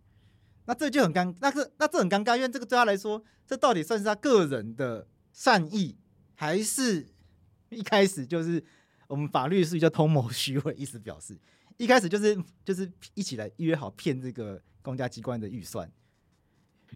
[0.65, 5.97] 那这就很尴，那是那这很尴尬，因为这个对他来说，这到底算是他个人的善意，
[6.35, 7.07] 还是
[7.69, 8.63] 一开始就是？
[9.05, 11.37] 我们法律是叫通谋虚伪，意思表示
[11.77, 15.87] 一开始就是 就是一起来约好骗这个公家机关的预算。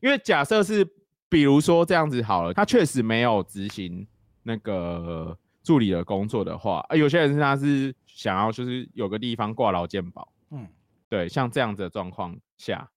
[0.01, 0.87] 因为假设是
[1.29, 4.07] 比如说这样子好了，他确实没有执行
[4.41, 10.67] 那个助理的工作的话，啊，有些人是他是想要就是有个地方挂劳健保，嗯，
[11.09, 12.89] 对，像这样子的状况下，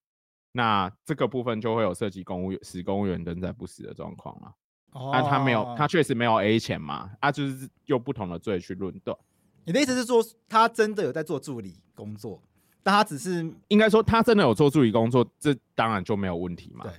[0.51, 4.53] 那这个部分就会有涉及公务员使公务员登在不死的状况了。
[5.13, 9.17] 但他没有，他确实没有 A 钱嘛，啊就是用不同的罪去论断。
[9.63, 12.43] 你的意思是说，他真的有在做助理工作，
[12.83, 16.83] 但他只是应该说他真的有做助理工作，这当然就没有问题嘛。
[16.83, 16.93] 对。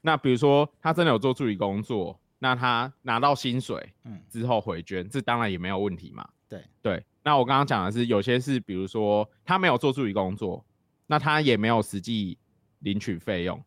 [0.00, 6.28] 那比如说他真的有做助理工作，那他拿到薪水，嗯，之后回捐，这当然也没有问题嘛。
[6.48, 7.04] 对对。
[7.22, 10.64] 那我刚刚讲的是，有些是比如说他没有做助理工作，
[11.06, 12.38] 那他也没有实际
[12.86, 13.60] 领取费用。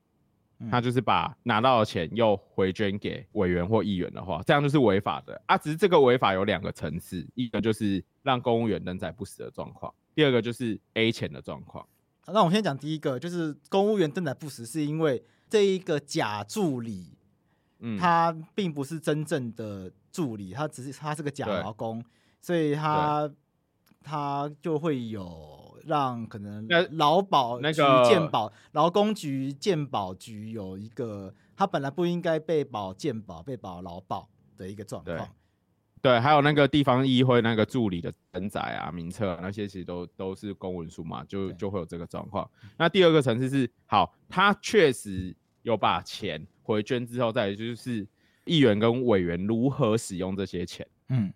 [0.70, 5.58] 他就是把拿到的钱又回捐给委员或议员的话，这样就是违法的啊。
[5.58, 11.88] 只是这个违法有两个层次，一个就是让公务员登载不死的状况，第二个就是 A 钱的状况。
[12.28, 17.18] 那我先讲第一个，就是公务员登载不实，是因为这一个假助理，
[17.80, 22.04] 嗯，他并不是真正的助理，他只是他是个假劳工，
[22.42, 23.32] 所以他
[24.04, 25.69] 他就会有。
[25.89, 35.28] 让可能劳保那个、健保、劳工局、健保局有一个，他本来不应该被保健保，被保劳保的一个状况。
[36.02, 42.49] 对，还有那个地方议会那个助理的登载啊、名册啊，那些其实都都是公文书嘛，就就会有这个状况。
[42.78, 48.08] 那第二个层次是，好，他确实有把钱回捐之后，再就是
[48.45, 51.34] 议员跟委员如何使用这些钱，嗯，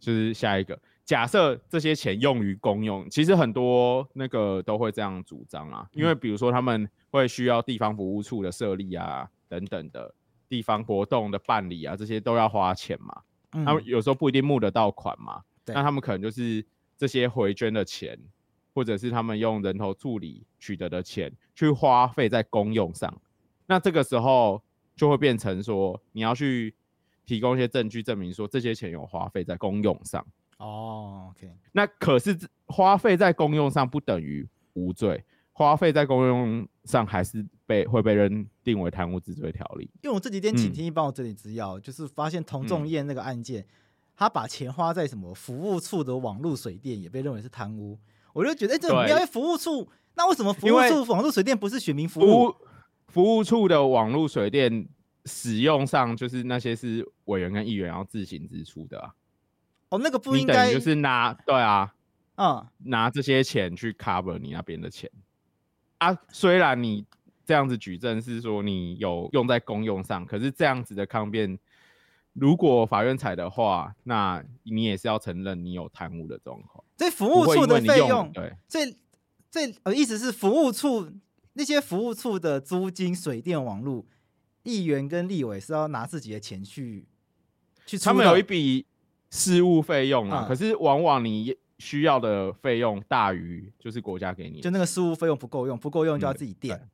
[0.00, 0.80] 就是下一个。
[1.04, 10.14] 假设这些钱用于公用，其实很多那个都会这样主张啊，因为比如说他们会需要地方服务处的设立啊，等等的
[10.48, 13.22] 地方活动的办理啊，这些都要花钱嘛。
[13.64, 16.64] 他们有时候不一定募得到款嘛，那他们可能就是
[16.96, 18.18] 这些回捐的钱，
[18.72, 23.20] 或者是他们用人头助理取得的钱去花费在公用上，
[23.66, 24.62] 那这个时候
[24.96, 26.74] 就会变成说你要去
[27.26, 30.24] 提供一些证据证明说这些钱有花费在公用上。
[30.62, 39.90] 哦、oh，OK，那可是花费在公用上不等于无罪，花费在公用上还是被会被认定为贪污治罪条例。
[40.02, 43.66] 因为我这几天请听一帮我整理资料，嗯、就是发现童仲彦那个案件，嗯、
[44.14, 47.98] 他把钱花在什么服务处的网络水电也被认为是贪污，
[48.32, 52.54] 我就觉得、欸、这没有服务处，那为什么服务处网络水电不是选民服务？
[53.08, 54.88] 服务处的网络水电
[55.24, 59.12] 使用上，就是那些是委员跟议员要自行支出的啊。
[59.92, 61.92] 哦，那个不应该就是拿对啊，
[62.36, 65.10] 嗯，拿这些钱去 cover 你那边的钱
[65.98, 66.16] 啊。
[66.30, 67.04] 虽然你
[67.44, 71.58] 这样子举证是说你有用在公用上，可是这样子的抗辩，
[72.32, 76.82] 如果法院采的话，那你也是要承认你有贪污的状况。
[76.96, 78.90] 这服务处的费用，用，对，这
[79.50, 81.12] 这呃意思是服务处
[81.52, 84.06] 那些服务处的租金、水电、网络，
[84.62, 87.04] 议员跟立委是要拿自己的钱去
[87.84, 88.86] 去，他们有一笔。
[89.32, 96.90] 事务费用啊，嗯、可是往往你需要的费用大于就是国家给你，就那个事务费用不够用，不够用就要自己垫、嗯。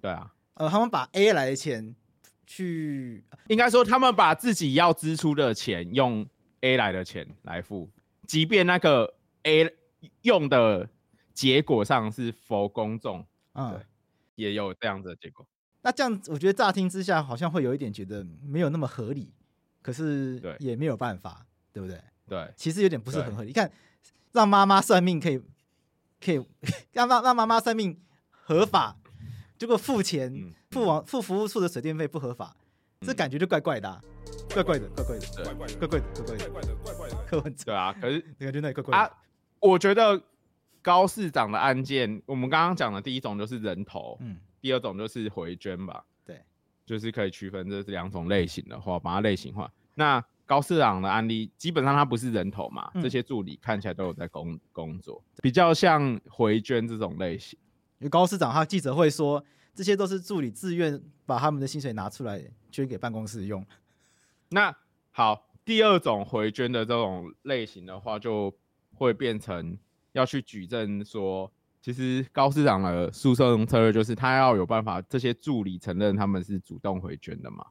[0.00, 1.96] 对啊，呃，他们把 A 来的钱
[2.46, 6.24] 去，应该说他们把自己要支出的钱用
[6.60, 7.90] A 来的钱来付，
[8.28, 9.68] 即便那个 A
[10.22, 10.88] 用的
[11.34, 13.80] 结果上是 for 公众，嗯，对，
[14.36, 15.44] 也有这样子的结果。
[15.82, 19.34] 那这样我觉得乍听之下好像会有一点觉得没有那么合理，
[19.82, 21.44] 可是也没有办法。
[21.76, 22.00] 对不对？
[22.26, 23.48] 对，其实有点不是很合理。
[23.48, 23.70] 你看，
[24.32, 25.38] 让妈妈算命可以，
[26.18, 26.42] 可以
[26.92, 28.96] 让让让妈妈算命合法，
[29.58, 32.56] 结果付钱付网付服务处的水电费不合法，
[33.02, 34.02] 这感觉就怪怪的，
[34.54, 37.16] 怪怪的，怪怪的，怪怪的，怪怪的，怪怪的。
[37.26, 37.64] 柯文哲。
[37.66, 39.10] 对啊，可是感觉那怪怪啊，
[39.60, 40.18] 我觉得
[40.80, 46.42] 高市长的案件，我们刚刚讲的第一种就是人头，嗯，第二种就是回捐吧，对，
[46.86, 49.70] 就是可以区分这两种类型的话，把它类型化。
[49.94, 57.58] 那高市长的案例，基本上他不是人头嘛，嗯、这些助理看起来都有在工工作，比较像回捐这种类型。
[57.98, 63.66] 因为高市长他记者会说，这些都是助理自愿把他们的薪水拿出来捐给办公室用。
[64.50, 64.74] 那
[65.10, 68.54] 好，第二种回捐的这种类型的话，就
[68.94, 69.76] 会变成
[70.12, 71.50] 要去举证说，
[71.82, 77.66] 其实高市长的诉讼策略就是他要有办法，这些助理承认他们是主动回捐的嘛。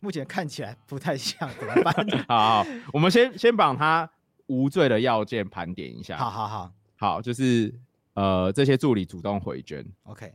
[0.00, 1.94] 目前看起来不太像，怎么办？
[2.26, 4.10] 好，好，我们先先把他
[4.46, 6.16] 无罪的要件盘点一下。
[6.16, 7.72] 好好好，好，就是
[8.14, 10.32] 呃，这些助理主动回捐，OK，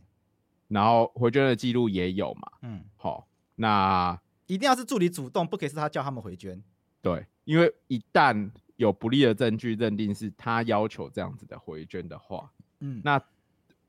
[0.68, 2.52] 然后回捐的记录也有嘛。
[2.62, 3.26] 嗯，好，
[3.56, 6.62] 那一定要是助理主动，不可以是他叫他们回捐。
[7.02, 12.50] 对，因为一旦有不利的证据认定是他要求这样子的回捐的话，
[12.80, 13.20] 嗯，那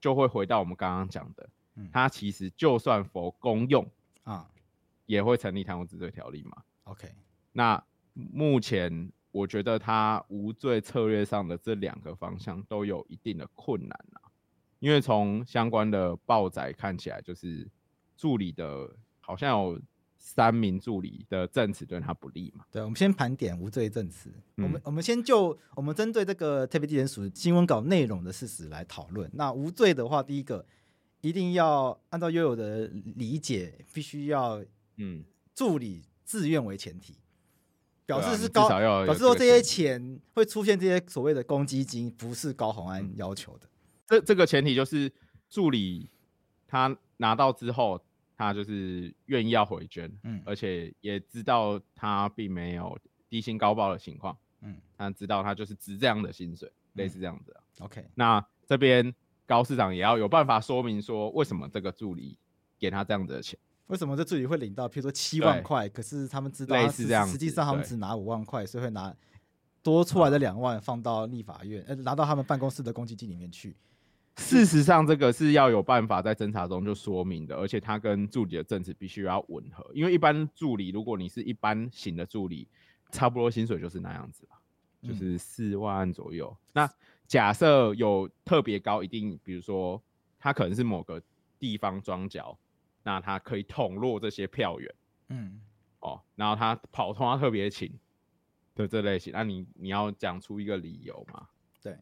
[0.02, 3.88] 就会回到我们刚刚讲的，嗯，他其实就算否公用
[4.24, 4.48] 啊。
[5.08, 7.10] 也会成立贪污治罪条例嘛？OK，
[7.54, 14.22] 那目前我觉得他无罪策略上的这两个方向都有一定的困难啊，
[14.80, 17.68] 因为从相关的报载看起来，就是
[18.16, 18.90] 助理的
[19.20, 19.82] 好像有
[20.18, 22.66] 三名助理的证词对他不利嘛。
[22.72, 29.30] 对，我们先盘点无罪证词，嗯、我们我们先就我们针对这个特别地检署新闻稿内容的事实来讨论。
[29.34, 30.66] 那无罪的话，第一个
[31.22, 34.64] 一定要按照悠悠的理解，必须要。
[34.98, 35.24] 嗯，
[35.56, 37.16] 助理自愿为前提，
[38.06, 43.68] 表示是高，表示说这些钱会出现这些所谓的公积金，不是高宏安要求的。
[44.06, 45.12] 这这个前提就是
[45.50, 46.10] 助理
[46.68, 48.02] 他拿到之后，
[48.36, 52.98] 他就是愿意要回捐，嗯，而且也知道他并没有
[53.30, 57.56] 低薪高报的情况，嗯，他知道他就是值这样的薪水，类似这样子。
[57.80, 59.14] OK，那这边
[59.46, 62.38] 高市长也要有办法说明说，为什么这个助理
[62.80, 63.60] 给他这样子的钱。
[63.88, 69.16] 为什么这助理会领到，譬如说七万块，可是他们知道他实际上他们只拿五万块，所以会拿
[69.82, 73.76] 多出来的两万放到立法院，呃，拿到他们办公室的公积金里面去。
[74.36, 79.90] 事实上，这个是要有办法在侦查中就说明的，而且他跟助理的证词必须要吻合。
[79.94, 82.68] 因为一般助理，如果你是一般型的助理，
[83.12, 84.60] 差不多薪水就是那样子吧，
[85.02, 86.56] 就是四万左右。
[86.56, 86.90] 嗯、那
[87.26, 90.00] 假设有特别高，一定比如说
[90.38, 91.22] 他可能是某个
[91.58, 92.56] 地方庄脚。
[93.08, 94.96] 那他可以统落这些票源，
[95.30, 95.62] 嗯，
[96.02, 97.90] 哦，然后他跑通他特别勤
[98.76, 101.48] 的这类型，那你你要讲出一个理由嘛？
[101.82, 101.98] 对，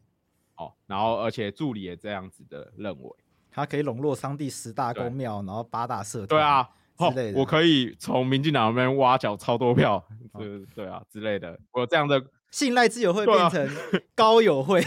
[0.56, 3.08] 哦，然后而且助理也这样子的认为，
[3.52, 10.04] 他可以笼络当地十大公庙，然后八大社团，对啊，之类的，我可以从民进党那边挖角超多票，
[10.36, 13.70] 对 对啊之类的，我这样的信赖之友会 变成
[14.16, 14.82] 高友会，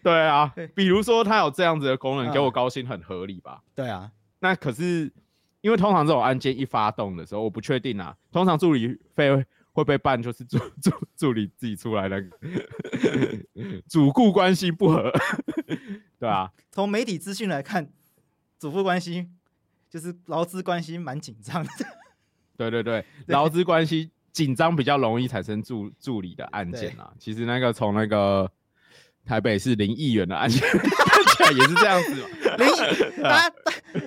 [0.00, 3.64] 对啊，比如说他有这样子的功能，给我高薪很合理吧？
[3.74, 5.12] 对啊，那可是。
[5.64, 8.14] 因为通常这种案件一发动的时候，我不确定啊。
[8.30, 9.30] 通常助理费
[9.72, 12.22] 会被办，就是助 助助理自己出来的，
[13.88, 15.10] 主顾关系不和，
[16.20, 16.52] 对啊。
[16.70, 17.88] 从媒体资讯来看，
[18.58, 19.30] 主顾关系
[19.88, 21.70] 就是劳资关系蛮紧张的。
[22.58, 27.10] 对对对，劳资关系紧张比较容易产生助助理的案件啊。
[27.18, 28.52] 其实那个从那个
[29.24, 30.60] 台北市林议员的案件
[31.56, 32.28] 也是这样子嘛。
[32.58, 33.54] 林，大家。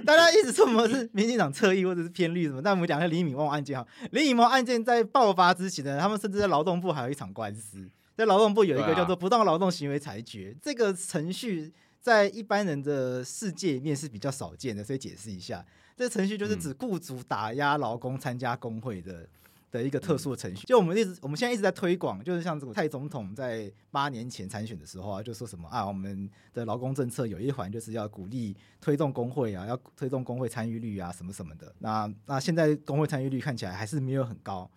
[0.05, 3.87] 大家一直说我们是民进党侧翼或者是偏绿什么，但我们讲一下林以梦案件哈。
[4.11, 19.25] 林以梦案件在爆发之前呢，他们甚至在劳动部还有一场官司，在劳动部有一个叫做不当劳动行为裁决，这个程序在一般人的世界里面是比较少见的，所以解释一下，这个程序就是指雇主打压劳工参加工会的。
[19.69, 31.75] 的一个特殊的程序，就我们一直，我们现在一直在推广，就是像这个蔡总统在八年前参选的时候啊，就说什么啊，我们的劳工政策有一环就是要鼓励推动工会啊，要推动工会参与率啊，什么什么的。
[31.79, 34.71] 那那现在工会参与率看起来还是没有很高，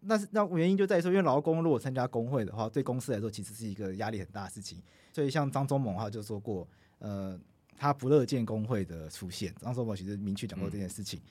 [0.00, 4.82] 那是那原因就在于说，因为劳工如果参加工会的话，对公司来说其实是一个压力很大的事情。
[5.12, 6.68] 所以像张忠谋哈就说过，
[6.98, 7.40] 呃，
[7.76, 9.54] 他不乐见工会的出现。
[9.60, 11.18] 张忠谋其实明确讲过这件事情。
[11.20, 11.30] 嗯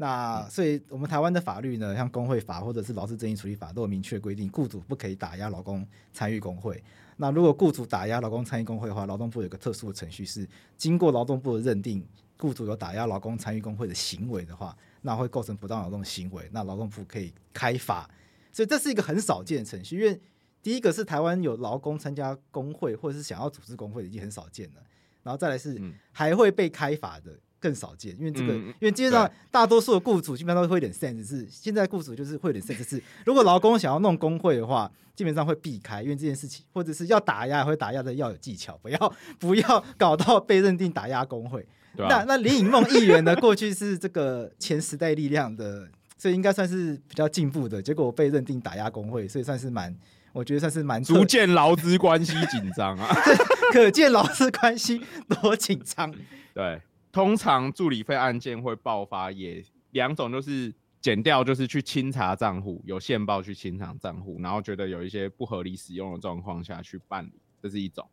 [0.00, 6.82] 那所以，我们台湾的法律呢，像工会法或者是劳资争议处理法，都有明确规定，雇主不可以打压劳工参与工会。
[7.18, 12.02] 那如果雇主打压劳工参与工会的话，劳动部有个特殊的程序，是经过劳动部的认定，
[12.38, 18.08] 雇主有打压劳工参与工会的行为的话，那会构成不当劳动行为，那劳动部可以开罚。
[18.50, 20.18] 所以这是一个很少见的程序，因为
[20.62, 24.82] 第一个是台湾有劳工参加工会或者是想要组织工会的已经很少见了，
[25.22, 25.78] 然后再来是
[26.10, 27.38] 还会被开罚的。
[27.60, 41.60] 更少见，因为这个，嗯、因为基本上大多数的雇主基本上都会有点 sense，是现在雇主就是会有点 sense，是如果劳工想要弄工会的话，基本上会避开，因为这件事情或者是要打压，会打压的要有技巧，不要不要搞到被认定打压工会。
[41.98, 45.86] 啊、那那林颖梦议员呢，过去是这个前时代力量的，
[46.16, 49.94] 所以应该算是比较进步的，结果被认定打压工会，所以算是蛮，
[50.32, 53.14] 我觉得算是蛮逐渐劳资关系紧张啊，
[53.74, 56.14] 可见劳资关系多紧张。
[56.54, 56.80] 对。
[57.12, 68.06] 通常助理费案件会爆发，也两种，就是减掉，就是去清查账户，有线报去清查账户，然后觉得有一些不合理使用的状况下去办理，这是一种。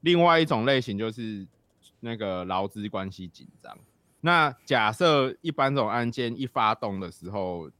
[0.00, 1.46] 另外一种类型就是
[2.00, 3.78] 那个劳资关系紧张。
[4.20, 7.70] 那假设一般这种案件一发动的时候，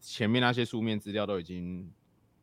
[0.00, 1.90] 前面那些书面资料都已经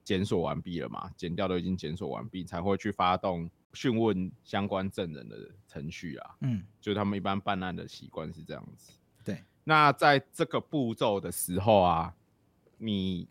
[0.04, 3.50] 检索完毕了嘛，减掉都已经检索完毕，才会去发动。
[3.74, 8.94] 讯问相关证人的程序啊，嗯，就他们一般办案的习惯是这样子。
[9.24, 12.14] 对，那在这个步骤的时候啊，
[12.78, 13.28] 你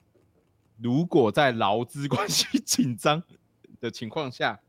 [0.79, 3.23] 如果在劳资关系紧张
[3.81, 4.61] 的情况下，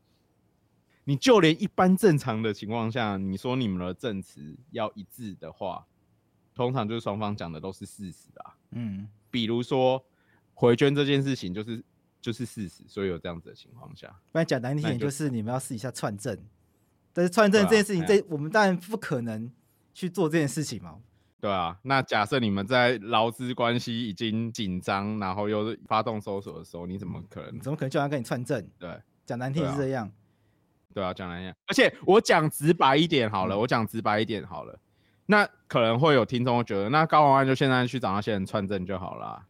[1.04, 5.86] 你就连一般正常的情况下，你说你们的证词要一致的话，
[6.54, 8.54] 通常就是双方讲的都是事实啊。
[8.70, 10.04] 嗯，比如说
[10.54, 11.84] 回捐这件事情，就是。
[12.24, 16.34] 就是事实，所以有这样子的情况下，不然讲难听点，就是你们要试一下串证。
[17.12, 19.52] 但是串证这件事情，这、啊、我们当然不可能
[19.92, 20.96] 去做这件事情嘛。
[21.38, 27.60] 对啊，那假设你们在劳资关系已经紧张，然后又发动搜索的时候，你怎么可能？
[27.60, 28.66] 怎么可能叫他跟你串证？
[28.78, 30.10] 对，讲难听是这样。
[30.94, 31.54] 对啊，讲难听。
[31.66, 34.80] 而且我讲直白一点好了，嗯、我讲直白一点好了。
[35.26, 39.44] 那可能会有听众会觉得，那高宏安就现在去找那些人串证就好了。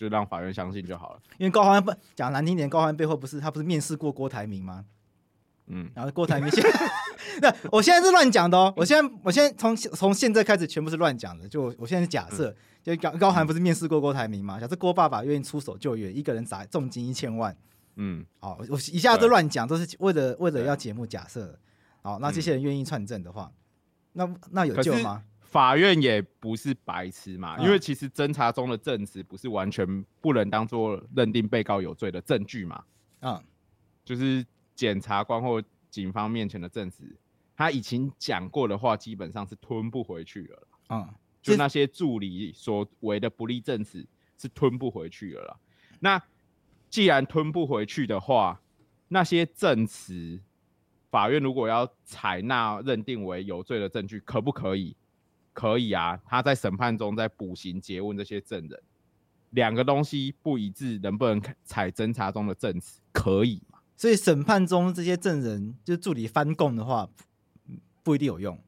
[0.00, 4.86] 就让法院相信就好了，因为高欢不讲难听点，高欢背后不是他不是面试过郭台铭吗？
[5.66, 6.70] 嗯，然后郭台铭现在，
[7.42, 14.58] 那我现在是乱讲的哦，我现在我现在从从现在开始全部是乱讲的，就我现在是假设，嗯、就高高寒不是面试过郭台铭吗？
[14.58, 17.54] 假设郭爸爸愿意出手救援，一个人砸重金一千万，
[17.96, 21.58] 嗯，好，我一下子乱讲，都是为了为了要节目假设，
[22.00, 23.52] 好，那这些人愿意串证的话，
[24.14, 25.24] 那那有救吗？
[25.50, 32.84] 法院也不是白痴嘛，因为其实侦查中的证词不是完全不能当做认定被告有罪的证据嘛。
[33.22, 33.42] 嗯，
[34.04, 34.46] 就是
[34.76, 37.02] 检察官或警方面前的证词，
[37.56, 40.68] 他以前讲过的话基本上是吞不回去了。
[40.90, 41.08] 嗯，
[41.42, 44.06] 就那些助理所谓的不利证词
[44.38, 45.56] 是吞不回去了啦。
[45.98, 46.22] 那
[46.88, 48.60] 既然吞不回去的话，
[49.08, 50.40] 那些证词，
[51.10, 54.94] 法院如果要采纳认定为有罪的证据，可不可以？
[55.52, 58.82] 可以啊，他在审判中在补刑、诘问这些证人，
[59.50, 63.00] 两个东西不一致，能不能采侦查中的证词？
[63.12, 63.80] 可以嘛？
[63.96, 67.10] 所以审判中这些证人就是助理翻供的话，
[68.02, 68.58] 不一定有用，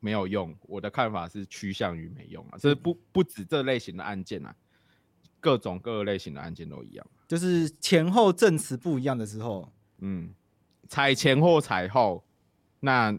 [0.00, 0.56] 没有用。
[0.62, 4.56] 我的看法是趋向于没用啊，这不不止这类型的案件啊，
[5.38, 10.32] 各种各类型的案件都一样，就是前后证词不一样的时候，嗯，
[10.88, 12.24] 采前或采后，
[12.80, 13.16] 那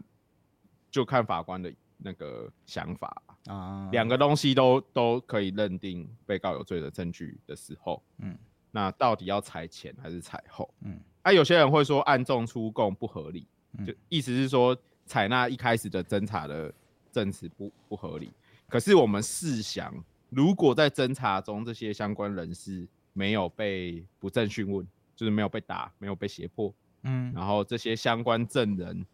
[0.90, 1.72] 就看法官的。
[2.04, 8.36] 那个想法啊，两个东西都都可以认定被告有罪的证据的时候，嗯，
[8.70, 10.68] 那到底要裁前还是裁后？
[10.82, 13.46] 嗯，啊，有些人会说暗中出供不合理，
[13.86, 14.76] 就意思是说
[15.06, 16.70] 采纳一开始的侦查的
[17.10, 18.30] 证词不不合理。
[18.68, 19.94] 可是我们试想，
[20.28, 24.86] 如果在侦查中这些相关人士没有被不正讯问，
[25.16, 26.74] 就是没有被打，没有被胁迫，
[27.04, 29.06] 嗯，然后这些相关证人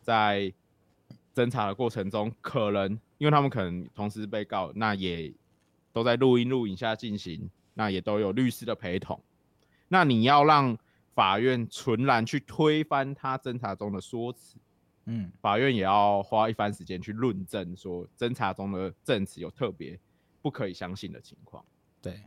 [0.00, 0.52] 在
[1.36, 5.30] 侦查的过程中，可能因为他们可能同时被告，那也
[5.92, 9.20] 都在录音录影下进行，那也都有律师的陪同。
[9.88, 10.74] 那你要让
[11.14, 14.56] 法院纯然去推翻他侦查中的说辞，
[15.04, 20.00] 嗯，法院也要花一番时间去论证，说侦查中的证词有特别
[20.40, 21.62] 不可以相信的情况。
[22.00, 22.22] 对，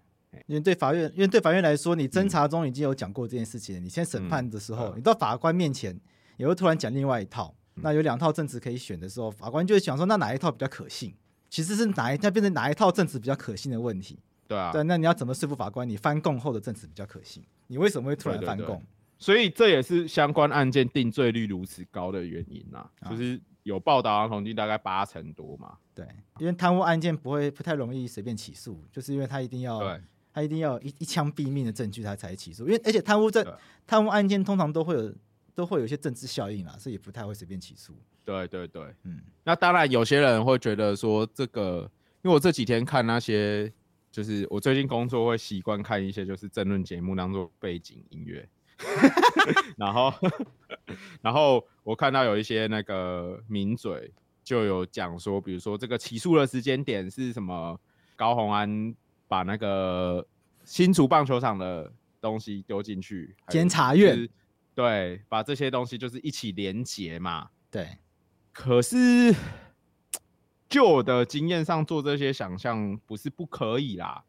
[0.45, 5.99] 因为对法院，因为对法院来说，你侦查中已经有讲过这件事情，嗯、你先审判的时候，嗯、你到法官面前
[6.38, 7.55] 也会突然讲另外一套。
[7.82, 11.13] 那有两套证词可以选的时候，法官就会想说，那哪一套比较可信？
[11.49, 14.19] 其实是哪一，那变成哪一套证词比较可信的问题。
[14.47, 15.88] 对啊，对，那你要怎么说服法官？
[15.88, 17.43] 你翻供后的证词比较可信？
[17.67, 18.84] 你为什么会突然翻供？
[19.17, 25.75] 所以这也是相关案件定罪率如此高的原因啊，啊就是有报道啊，统计大概八成多嘛。
[25.93, 26.07] 对，
[26.38, 29.99] 因为贪污案件不会不太容易随便起诉，就是因为他一定要，
[30.32, 32.65] 他一定要一一枪毙命的证据，他才起诉。
[32.67, 33.45] 因为而且贪污证
[33.88, 35.13] 贪污案件通常都会有。
[35.60, 37.93] 都会有一些政治效应啦，所以也不太会随便起诉。
[38.24, 41.82] 对对对，嗯，那当然有些人会觉得说这个，
[42.22, 43.70] 因为我这几天看那些，
[44.10, 48.47] 就是我最近工作会习惯看一些就是政论节目当做背景音乐，
[49.76, 50.14] 然后
[51.22, 54.14] 然后我看到有一些那个名嘴
[54.45, 57.78] 就有讲说，比如说这个起诉的时间点是什么？
[58.16, 58.95] 高洪安
[59.28, 60.26] 把那个
[60.66, 61.91] 新竹棒球场的
[62.22, 64.28] 东西丢进去，监察院
[64.80, 67.49] 对，把这些东西就是一起连结嘛。
[67.69, 67.97] 对，
[68.53, 69.36] 可是
[70.69, 74.23] 就我的经验上做这些想象不是不可以啦，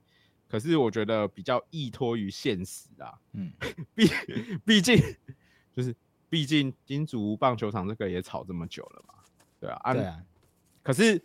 [0.49, 3.15] 可是我觉得比较依托于现实啊。
[3.35, 3.53] 嗯，
[3.95, 4.11] 毕
[4.65, 5.01] 毕竟
[5.73, 5.95] 就是
[6.29, 9.15] 毕竟金竹棒球场这个也吵这么久了嘛。
[9.61, 10.21] 对啊，对啊。
[10.83, 11.23] 可是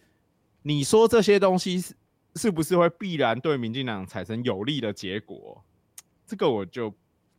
[0.62, 1.96] 你说这些东西是？
[2.38, 5.64] 是不是会必然对民进党产生有利的结果？
[6.28, 6.94] 这个我就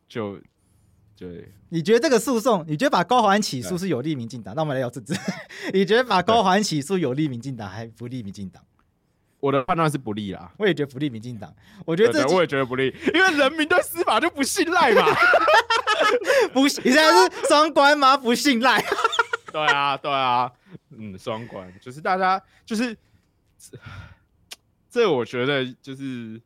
[0.09, 0.41] 就
[1.17, 1.53] 对。
[1.71, 4.55] 你觉得这个诉讼，你觉得把高环起诉是有利民进党？
[4.55, 5.15] 那我们来聊政治。
[5.73, 8.63] 你觉得把高环起诉有利民进党还不利民进党？
[9.41, 10.53] 我的判断是不利啦。
[10.59, 11.55] 我也觉得不利民进党。
[11.85, 15.03] 我觉得这我也觉得不利，因为人民对司法就不信赖嘛。
[16.53, 18.17] 不，你现在是双关吗？
[18.17, 18.85] 不信赖。
[19.53, 20.53] 对啊，对啊，
[20.91, 22.97] 嗯，双关就是大家就是。
[24.91, 26.41] 这我觉得就是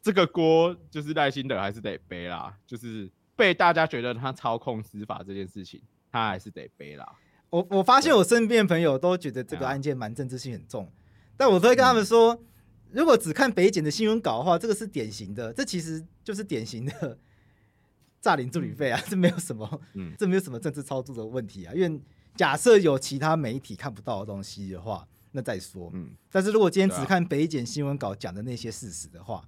[0.00, 2.54] 这个锅，就是赖心德还是得背啦。
[2.66, 7.06] 就是被大家觉得他操控司法这件事情，他还是得背啦。
[7.50, 10.90] 我我发现我身边朋友都觉得这个案件蛮政治性很重，
[11.36, 12.44] 但我都会跟他们说，嗯、
[12.92, 17.18] 如果只看北检的新闻稿的话，这个是典型的，这其实就是典型的
[18.20, 21.72] 诈领助理费啊，这没有什么，嗯， 这没有什么政治操作的问题啊。
[21.74, 22.00] 因为
[22.36, 25.06] 假设有其他媒体看不到的东西的话。
[25.36, 29.44] 那再说，嗯，但是如果今天只看北检新闻稿讲的那些事实的话，啊、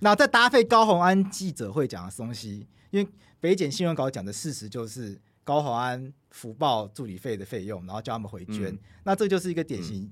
[0.00, 3.10] 那再搭配高虹安记者会讲的东西，因为
[3.40, 10.10] 北检新闻稿讲的事实就是高华安福报助理费的费用，然后叫他们回捐，嗯、那这就是一个典型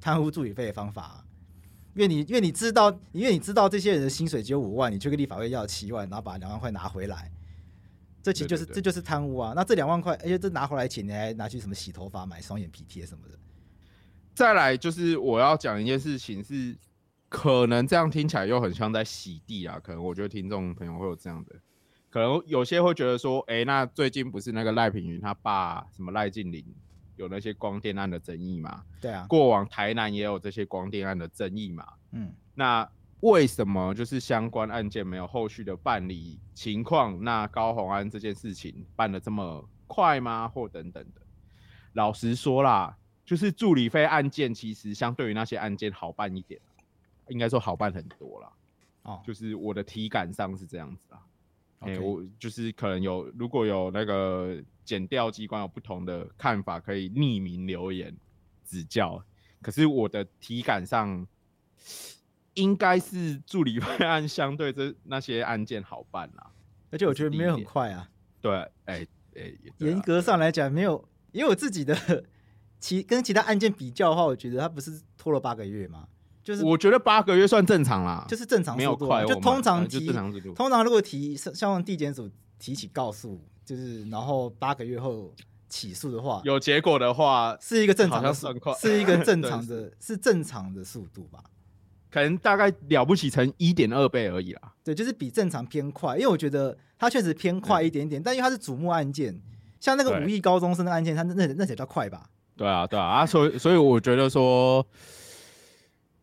[0.00, 1.24] 贪污助理费的方法、啊。
[1.94, 7.30] 因为你因为你知道，因为你知道这些人的薪水只有五万，你去跟立法会要七万，然后把两万块拿回来，
[8.22, 9.52] 这其实就是这就是贪污啊。
[9.54, 13.38] 那这两万块，而且这拿回来钱，你还拿去什么洗头发、买双眼皮贴什么的。
[14.34, 16.74] 再来就是我要讲一件事情，是
[17.28, 19.78] 可能这样听起来又很像在洗地啊。
[19.78, 21.54] 可能我觉得听众朋友会有这样的，
[22.12, 26.62] 可能有些会觉得说，哎、欸，那最近不是那个赖品妤他爸什么赖静玲
[27.16, 28.84] 有那些光电案的争议嘛？
[29.00, 31.86] 对啊，过往台南也有这些光电案的争议嘛？
[32.10, 32.86] 嗯，那
[33.20, 37.18] 为什么就是相关案件没有后续的办理情况？
[37.24, 40.46] 那高虹安这件事情办的这么快吗？
[40.46, 41.22] 或等等的？
[41.94, 42.96] 老实说啦。
[43.24, 46.60] 就是助理费案件，其实相对于那些案件好办一点，
[47.28, 48.52] 应该说好办很多了。
[49.04, 51.22] 哦，就是我的体感上是这样子啊。
[51.84, 58.16] 哎我就是可能有，如果有那个检调机关有不同的看法，可以匿名留言
[58.64, 59.24] 指教。
[59.60, 61.26] 可是我的体感上，
[62.54, 66.52] 应该是助理办案相对这那些案件好办啦。
[66.90, 68.10] 而且我觉得没有很快啊。
[68.40, 68.52] 对，
[68.86, 71.96] 哎、欸、哎，严、欸、格上来讲没有，因为我自己的。
[72.82, 76.08] 其跟其他案件比较的话，我觉得他不是拖了八个月吗？
[76.42, 79.24] 就是我觉得八个月算正常啦，就是正常，没有快。
[79.24, 80.06] 就通常提，
[80.54, 82.28] 通常如果提像地检署
[82.58, 85.32] 提起告诉，就是然后八个月后
[85.68, 91.42] 起诉的话，有结果的话，是一个正常的算快，是一个正常的， 是正常的速度吧？
[92.10, 94.74] 可能大概了不起成一点二倍而已啦。
[94.84, 99.40] 对，就是比正常偏快，因为我觉得它确实偏快一点点，但因为它是瞩目案件，
[99.80, 102.28] 像那个五亿高中生的案件，它那那那才叫快吧？
[102.54, 104.86] 对啊，对啊，啊，所以所以我觉得说，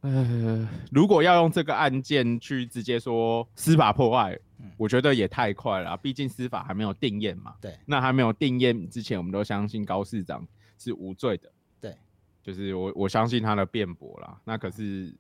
[0.01, 5.97] 呃，如果要用这个案件去直接说司法破坏，嗯、我觉得也太快了。
[5.97, 7.55] 毕竟司法还没有定验嘛。
[7.59, 7.77] 对。
[7.85, 10.47] 那还没有定验之前，我们都相信高市长
[10.77, 11.51] 是无罪的。
[11.81, 11.95] 对。
[12.41, 14.39] 就是我我相信他的辩驳啦。
[14.45, 15.13] 那可是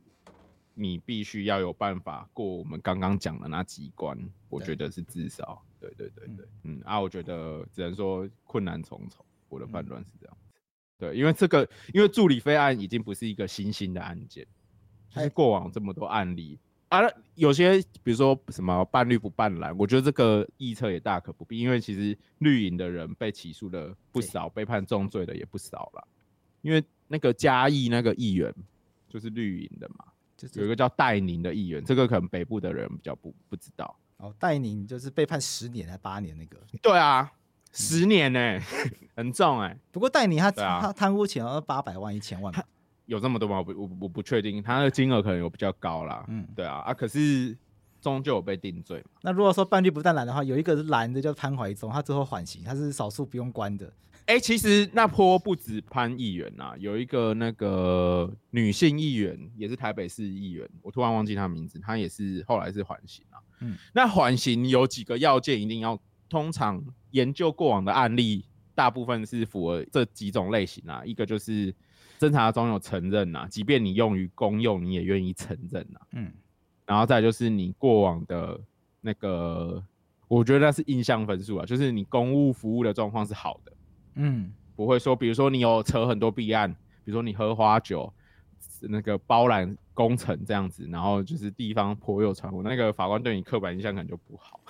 [0.73, 4.17] 你必须要有办法过我们刚刚讲的那几关，
[4.47, 5.61] 我觉得是至少。
[5.79, 6.45] 对对对对。
[6.63, 9.25] 嗯，嗯啊，我觉得只能说困难重重。
[9.49, 10.37] 我的判断是这样。
[10.39, 10.45] 嗯
[10.99, 14.45] 对，因为这个，因为助理费案已经不是一个新兴的案件，
[15.09, 16.57] 就是过往这么多案例
[16.89, 17.01] 啊，
[17.35, 26.07] 有些比如说什么办绿不办蓝，我觉得这个臆测也大可不必，因为其实绿营的人被起诉的不少，被判重罪的也不少了。
[26.61, 28.53] 因为那个嘉义那个议员
[29.07, 30.05] 就是绿营的嘛，
[30.35, 33.95] 就是有一个叫戴宁的议员，这个可能北部的人比较不不知道。
[34.17, 36.57] 哦，戴宁就是被判十年还八年那个？
[36.81, 37.31] 对啊。
[37.71, 38.59] 十年呢、欸，
[39.15, 39.79] 很重哎、欸。
[39.91, 42.51] 不过戴妮他、啊、他贪污钱要八百万一千万，
[43.09, 43.57] 有这么多吗？
[43.57, 46.23] 我不我我不确定，他的金额可能有比较高啦。
[46.29, 47.57] 嗯，对啊啊，可是
[47.99, 49.03] 终究有被定罪。
[49.21, 53.91] 那如果说半句不办蓝的话，有一个是蓝的叫潘怀宗，他最后缓刑，他是少数不用关的。
[54.27, 63.41] 哎、欸，其实那坡不止潘议员呐，有一个那个女性议员也是台北市议员，我突然忘记她名字，她也是后来是缓刑啊。
[63.61, 65.99] 嗯，那缓刑有几个要件一定要。
[66.31, 66.79] 通常
[67.09, 68.45] 研究过往的案例，
[68.75, 71.01] 大部分是符合这几种类型啊。
[71.03, 71.73] 一个就是
[72.19, 75.99] 侦查中有承认呐，即便你用于公用，你也愿意承认呐。
[76.11, 76.31] 嗯，
[76.85, 78.59] 然后再就是你过往的
[78.99, 79.81] 那个，
[80.27, 83.71] 我觉得那是印象分数啊，就是你公务服务的状况是好的。
[84.15, 86.69] 嗯，不会说，比如说你有扯很多弊案，
[87.05, 88.11] 比如说你喝花酒，
[88.81, 94.59] 那个包揽工程这样子，然后就是地方颇有传闻，那个法官对你刻板印象可能就不好。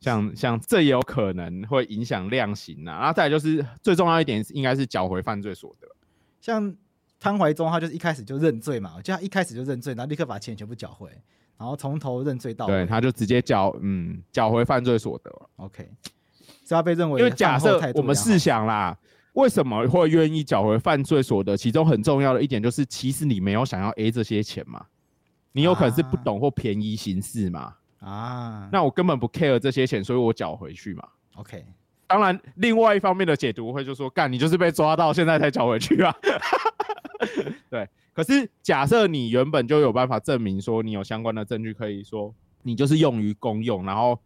[0.00, 5.88] 像像这也有可能会影响量刑啊，然后再来就是最重要一点，应该是缴回犯罪所得。
[6.44, 6.76] 像
[7.18, 11.08] 汤怀忠，他就是一开始就认罪嘛，就他一开始就认罪，然后立刻把钱全部缴回，
[11.56, 12.70] 然后从头认罪到尾。
[12.70, 15.32] 对，他就直接缴，嗯，缴回犯罪所得。
[15.56, 15.88] OK，
[16.66, 18.94] 是要被认为，因为假设我们试想啦，
[19.32, 21.56] 为什么会愿意缴回犯罪所得？
[21.56, 24.84] 其中很重要的一点就是，其实你没有想要 A 这些钱嘛，
[25.52, 27.74] 你有可能是不懂或便宜行事嘛。
[28.00, 31.08] 啊啊，那我根本不 care 这些钱，所以我缴回去嘛。
[31.36, 31.64] OK，
[32.06, 36.14] 当然，另外一方面的解读会就说，干你就是被抓到，现在才缴回去啊。
[37.70, 44.18] 对，可是假设你原本就有办法证明说你有相关的证据，可以说你就是用于公用，然后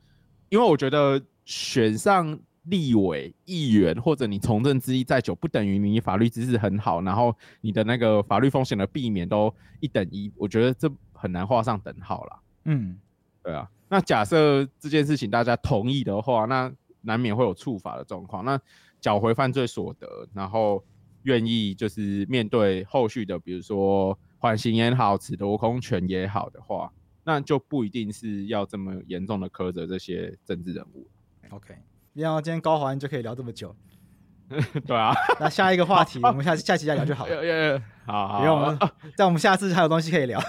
[0.48, 12.38] 因为我觉得选上立委、议员或者你从政资历再久，不等于你法律知识很好，然后你的那个法律风险的避免都一等一，我觉得这很难画上等号啦。
[12.64, 12.98] 嗯。
[13.40, 16.70] 对啊，那假设这件事情大家同意的话，那
[17.02, 18.44] 难免会有触法的状况。
[18.44, 18.60] 那
[19.00, 20.84] 缴回犯罪所得，然后
[21.22, 26.92] 愿意就是面对后续的，比如说缓刑也好，褫夺公权也好的话，
[27.24, 31.06] 那就不一定是要这么严重的苛责这些政治人物。
[31.50, 31.74] OK，
[32.14, 33.74] 然后今天高虹安就可以聊这么久。
[34.86, 37.82] 对啊，那下一个话题， 我们下次下期再聊就好了。
[38.06, 38.78] 好，好，不用了，
[39.14, 40.40] 在我们下次还有东西可以聊。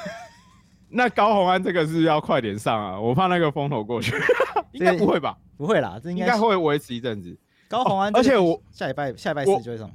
[0.88, 4.16] 那高红安这个是要快点上啊，我怕那个风头过去，
[4.72, 5.38] 应该不会吧？
[5.60, 7.38] 不会啦，这应该会维持一阵子。
[7.68, 9.92] 高虹安，而且我下礼拜下礼拜四就会上。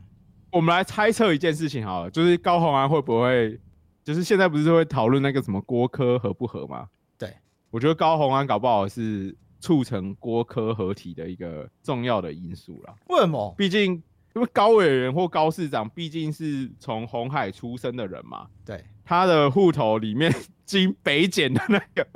[0.52, 3.58] 我们来猜测一件事情好了，就是高虹安会不会，
[4.04, 6.86] 就是现在不是会讨论那个什么郭科合不合吗？
[7.16, 7.34] 对，
[7.70, 12.94] 我觉得高虹安搞不好是促成郭科合体的一个重要的因素啦。
[13.08, 13.54] 为什么？
[13.56, 13.94] 毕竟
[14.34, 20.30] 因为高委员或高市长毕竟是从红海出生的人嘛，对，他的户头里面。
[20.66, 22.08] 经北检的那个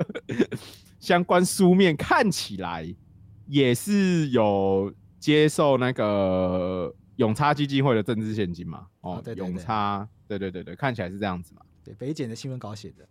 [0.99, 2.83] 相关书面看起来
[3.49, 8.85] 也是有接受那个永差基金会的政治献金嘛？
[9.01, 11.61] 哦，永差，对对对对，看起来是这样子嘛？
[11.83, 13.07] 对，北检的新闻稿写的。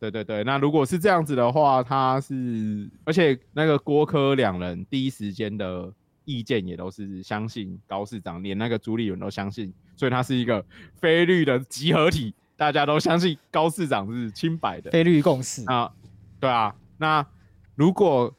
[0.00, 5.92] 对对对，那如果是这样子的话，他是，而且那个郭科两人第一时间的
[6.24, 10.64] 意见也都是相信高市长，连那个朱立伦都相信，所以他是一个
[10.94, 12.34] 非绿的集合体。
[12.56, 15.92] 大家都相信高市长是清白的， 非绿共识啊，
[16.40, 16.74] 对啊。
[16.96, 17.24] 那
[17.76, 18.34] 如果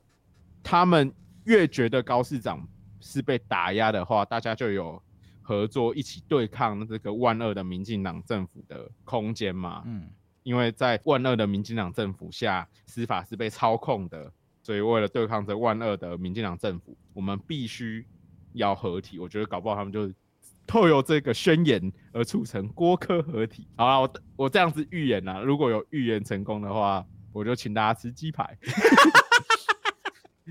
[0.61, 1.13] 他们
[1.45, 2.67] 越觉得高市长
[2.99, 5.01] 是被打压的话，大家就有
[5.41, 9.83] 合作一起对抗这个万恶的民进党政府的空间嘛。
[9.85, 10.09] 嗯，
[10.43, 14.31] 因为在万恶的民进党政府下，司法是被操控的，
[14.61, 18.05] 所以为了对抗这万恶的民进党政府，我们必须
[18.53, 19.19] 要合体。
[19.19, 20.11] 我觉得搞不好他们就。
[20.67, 23.67] 透由这个宣言而促成郭科合体。
[23.75, 28.55] 好了，我我这样子预言啊，如果有预言成功的话，我就请大家吃鸡排。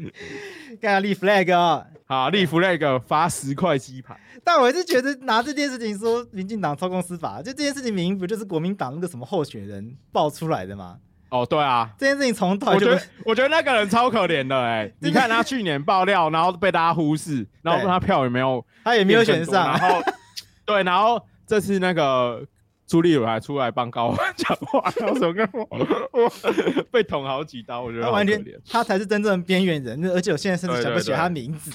[0.80, 1.84] 干嘛立 flag 啊？
[2.06, 4.18] 好，立 flag 发十块鸡排。
[4.44, 10.98] 但我是觉得拿这件事情说民进党操控司法，就这件事情明明不就是国民党那个什么候选人爆出来的吗？
[11.30, 20.02] 哦，对啊，这件事情从头我觉得 我觉得那个人超可怜的哎、欸，你看他去年爆料，然后被大家忽视，然后他票也没有，他也没有选上，然后
[20.64, 22.42] 对，然后这次那个
[22.88, 25.68] 朱立伦还出来帮高虹安讲话，然后说跟我
[26.12, 26.32] 我
[26.90, 31.70] 被捅好几刀，我觉得他完全他才是真正的边缘人，而且我现在甚至想不起他名字，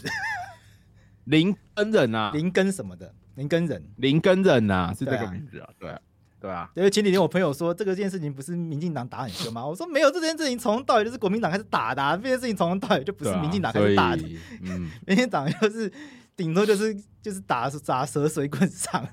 [1.26, 6.00] 林根人啊，林根什么的，林根人，林根人啊，是这个名字啊，对啊。
[6.42, 9.66] 对啊，因为前几天我朋友说这个件事情不是民进党打很凶吗？
[9.66, 14.30] 我说没有，这件事情从头到尾就是国民党开始打的，啊，这件事情从头到尾就不是民进党开始打的，啊、
[14.64, 15.90] 嗯， 民进党就是
[16.36, 19.08] 顶多就是就是打打蛇随棍上。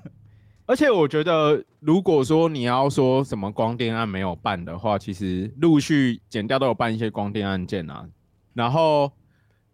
[0.71, 8.07] 而且我觉得，如果说你要说什么光电案没有办的话，其实陆续减掉都有办一些光电案件啊，
[8.53, 9.11] 然后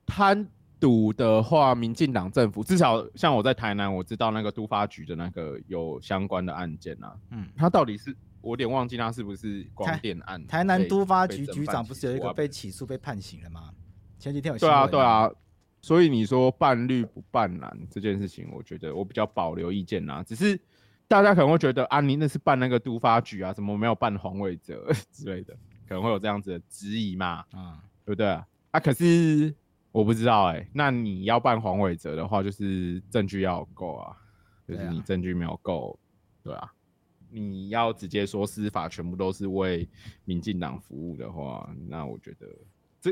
[0.07, 0.47] 贪。
[0.79, 7.15] 赌的话，民进党政府至少像我在台南，我知道那个都发局的那个有相关的案件啊。
[7.31, 10.63] 嗯，他到底是我有点忘记他是不是光电案台？
[10.63, 13.71] 南都发局局长不是有一个被起诉被判刑了吗？
[14.19, 15.27] 前几天有对啊对啊，
[15.81, 20.21] 所以你说办绿不办蓝这件事情，我觉得我比较保留意见啊。
[20.21, 20.61] 只是
[21.07, 25.53] 大家可能会觉得啊，你那是办那个都发局啊，怎么没有办黄伟哲之类的，
[25.87, 27.45] 可能会有这样子的质疑嘛？
[27.51, 28.47] 啊，对不对啊？
[28.71, 29.55] 啊，可是。
[29.93, 34.15] 我不知道哎、欸，那你要办黄伟哲的话，就是证据要够啊。
[34.67, 35.97] 就是你证据没有够，
[36.43, 36.71] 对啊，
[37.31, 39.89] 你要直接说司法全部都是为
[40.23, 42.45] 民进党服务的话，那我觉得
[43.01, 43.11] 这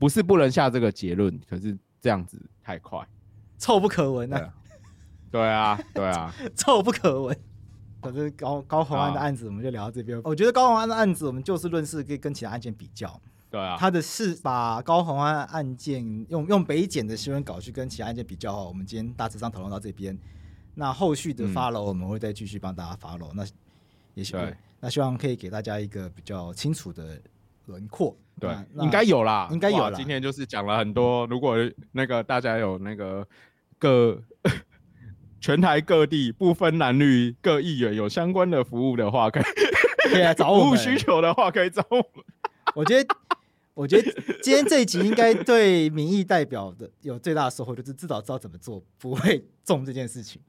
[0.00, 3.06] 不是不能下这个结论，可是这样子太快，
[3.56, 4.52] 臭不可闻啊！
[5.30, 7.36] 对啊，对啊， 臭不可闻。
[8.02, 10.18] 可是高高虹安的案子，我们就聊到这边。
[10.24, 13.20] 我觉得高虹安的案子，我们就事论事，可以跟其他案件比较。
[13.50, 18.56] 对啊，他的是把高虹安案件用用北检的新闻稿去跟其他案件比较。
[18.64, 20.18] 我们今天大致上讨论到这边，
[20.74, 23.30] 那后续的 follow 我们会再继续帮大家 follow。
[23.34, 23.44] 那
[24.14, 24.34] 也许
[24.80, 27.20] 那希望可以给大家一个比较清楚的
[27.66, 28.16] 轮廓。
[28.40, 29.92] 对，应该有啦，应该有啦。
[29.94, 31.56] 今天就是讲了很多，如果
[31.92, 33.28] 那个大家有那个
[33.78, 34.18] 各。
[35.40, 39.42] 全台各地不分男女各议员有相关的服务的话，可以
[40.10, 40.64] 可以来找我们。
[40.66, 42.04] 服务需求的话，可以找我们。
[42.74, 43.16] 我觉得，
[43.74, 44.12] 我觉得
[44.42, 50.40] 今天这一集应该对民意代表的有最大的收获，就是至少知道怎么做，不会中这件事情。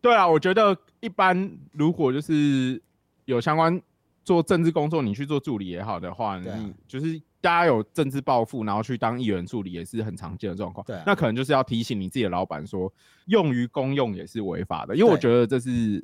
[0.00, 2.82] 对啊，我觉得一般如果就是
[3.24, 3.80] 有相关
[4.24, 7.20] 做政治工作，你去做助理也好的话，你、啊、就是。
[7.44, 10.82] 大家有政治抱负，然后去当议员助理也是很常见的状况。
[10.86, 12.90] 对、啊，那可能就是要提醒你自己的老板说，
[13.26, 16.02] 用于公用也是违法的，因为我觉得这是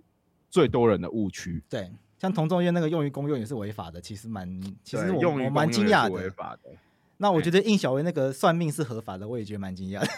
[0.50, 1.62] 最多人的误区。
[1.70, 6.10] 对，像同众院那个用于公用也是违法的，其实蛮，其实我我蛮惊讶的。
[6.10, 6.70] 违法的。
[7.16, 10.08] 那我觉得应小薇那个算命是合法的，我也觉得蛮惊讶的。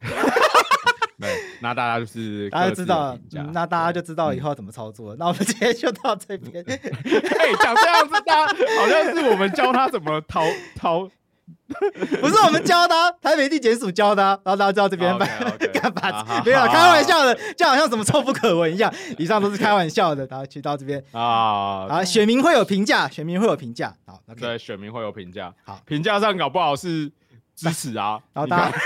[1.20, 5.14] 对，那大家就是 大家知道、嗯，那大家就知道以后要怎么操作。
[5.16, 6.62] 那我们今天就到这边。
[6.66, 10.42] 哎、欸，讲这样子，大家好像是我们教他怎么逃
[10.74, 11.00] 逃，
[12.20, 16.24] 不是我们教他，台北地检署教他，然后大家知道这边干、okay, okay.
[16.26, 16.42] 嘛？
[16.44, 18.92] 没有开玩笑的，就好像什么臭不可闻一样。
[19.16, 23.94] 以上都是开玩笑的，然后去到这边啊，啊，选民会有评价，选民会有评价。
[24.04, 24.40] 好，okay.
[24.40, 25.54] 对，选民会有评价。
[25.64, 27.10] 好，评价上搞不好是
[27.54, 28.76] 支持啊，然后大家。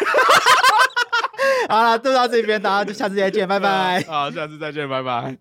[1.69, 4.03] 好了，就到这边，大家就下次再见，拜拜。
[4.09, 5.37] 好，下次再见，拜拜。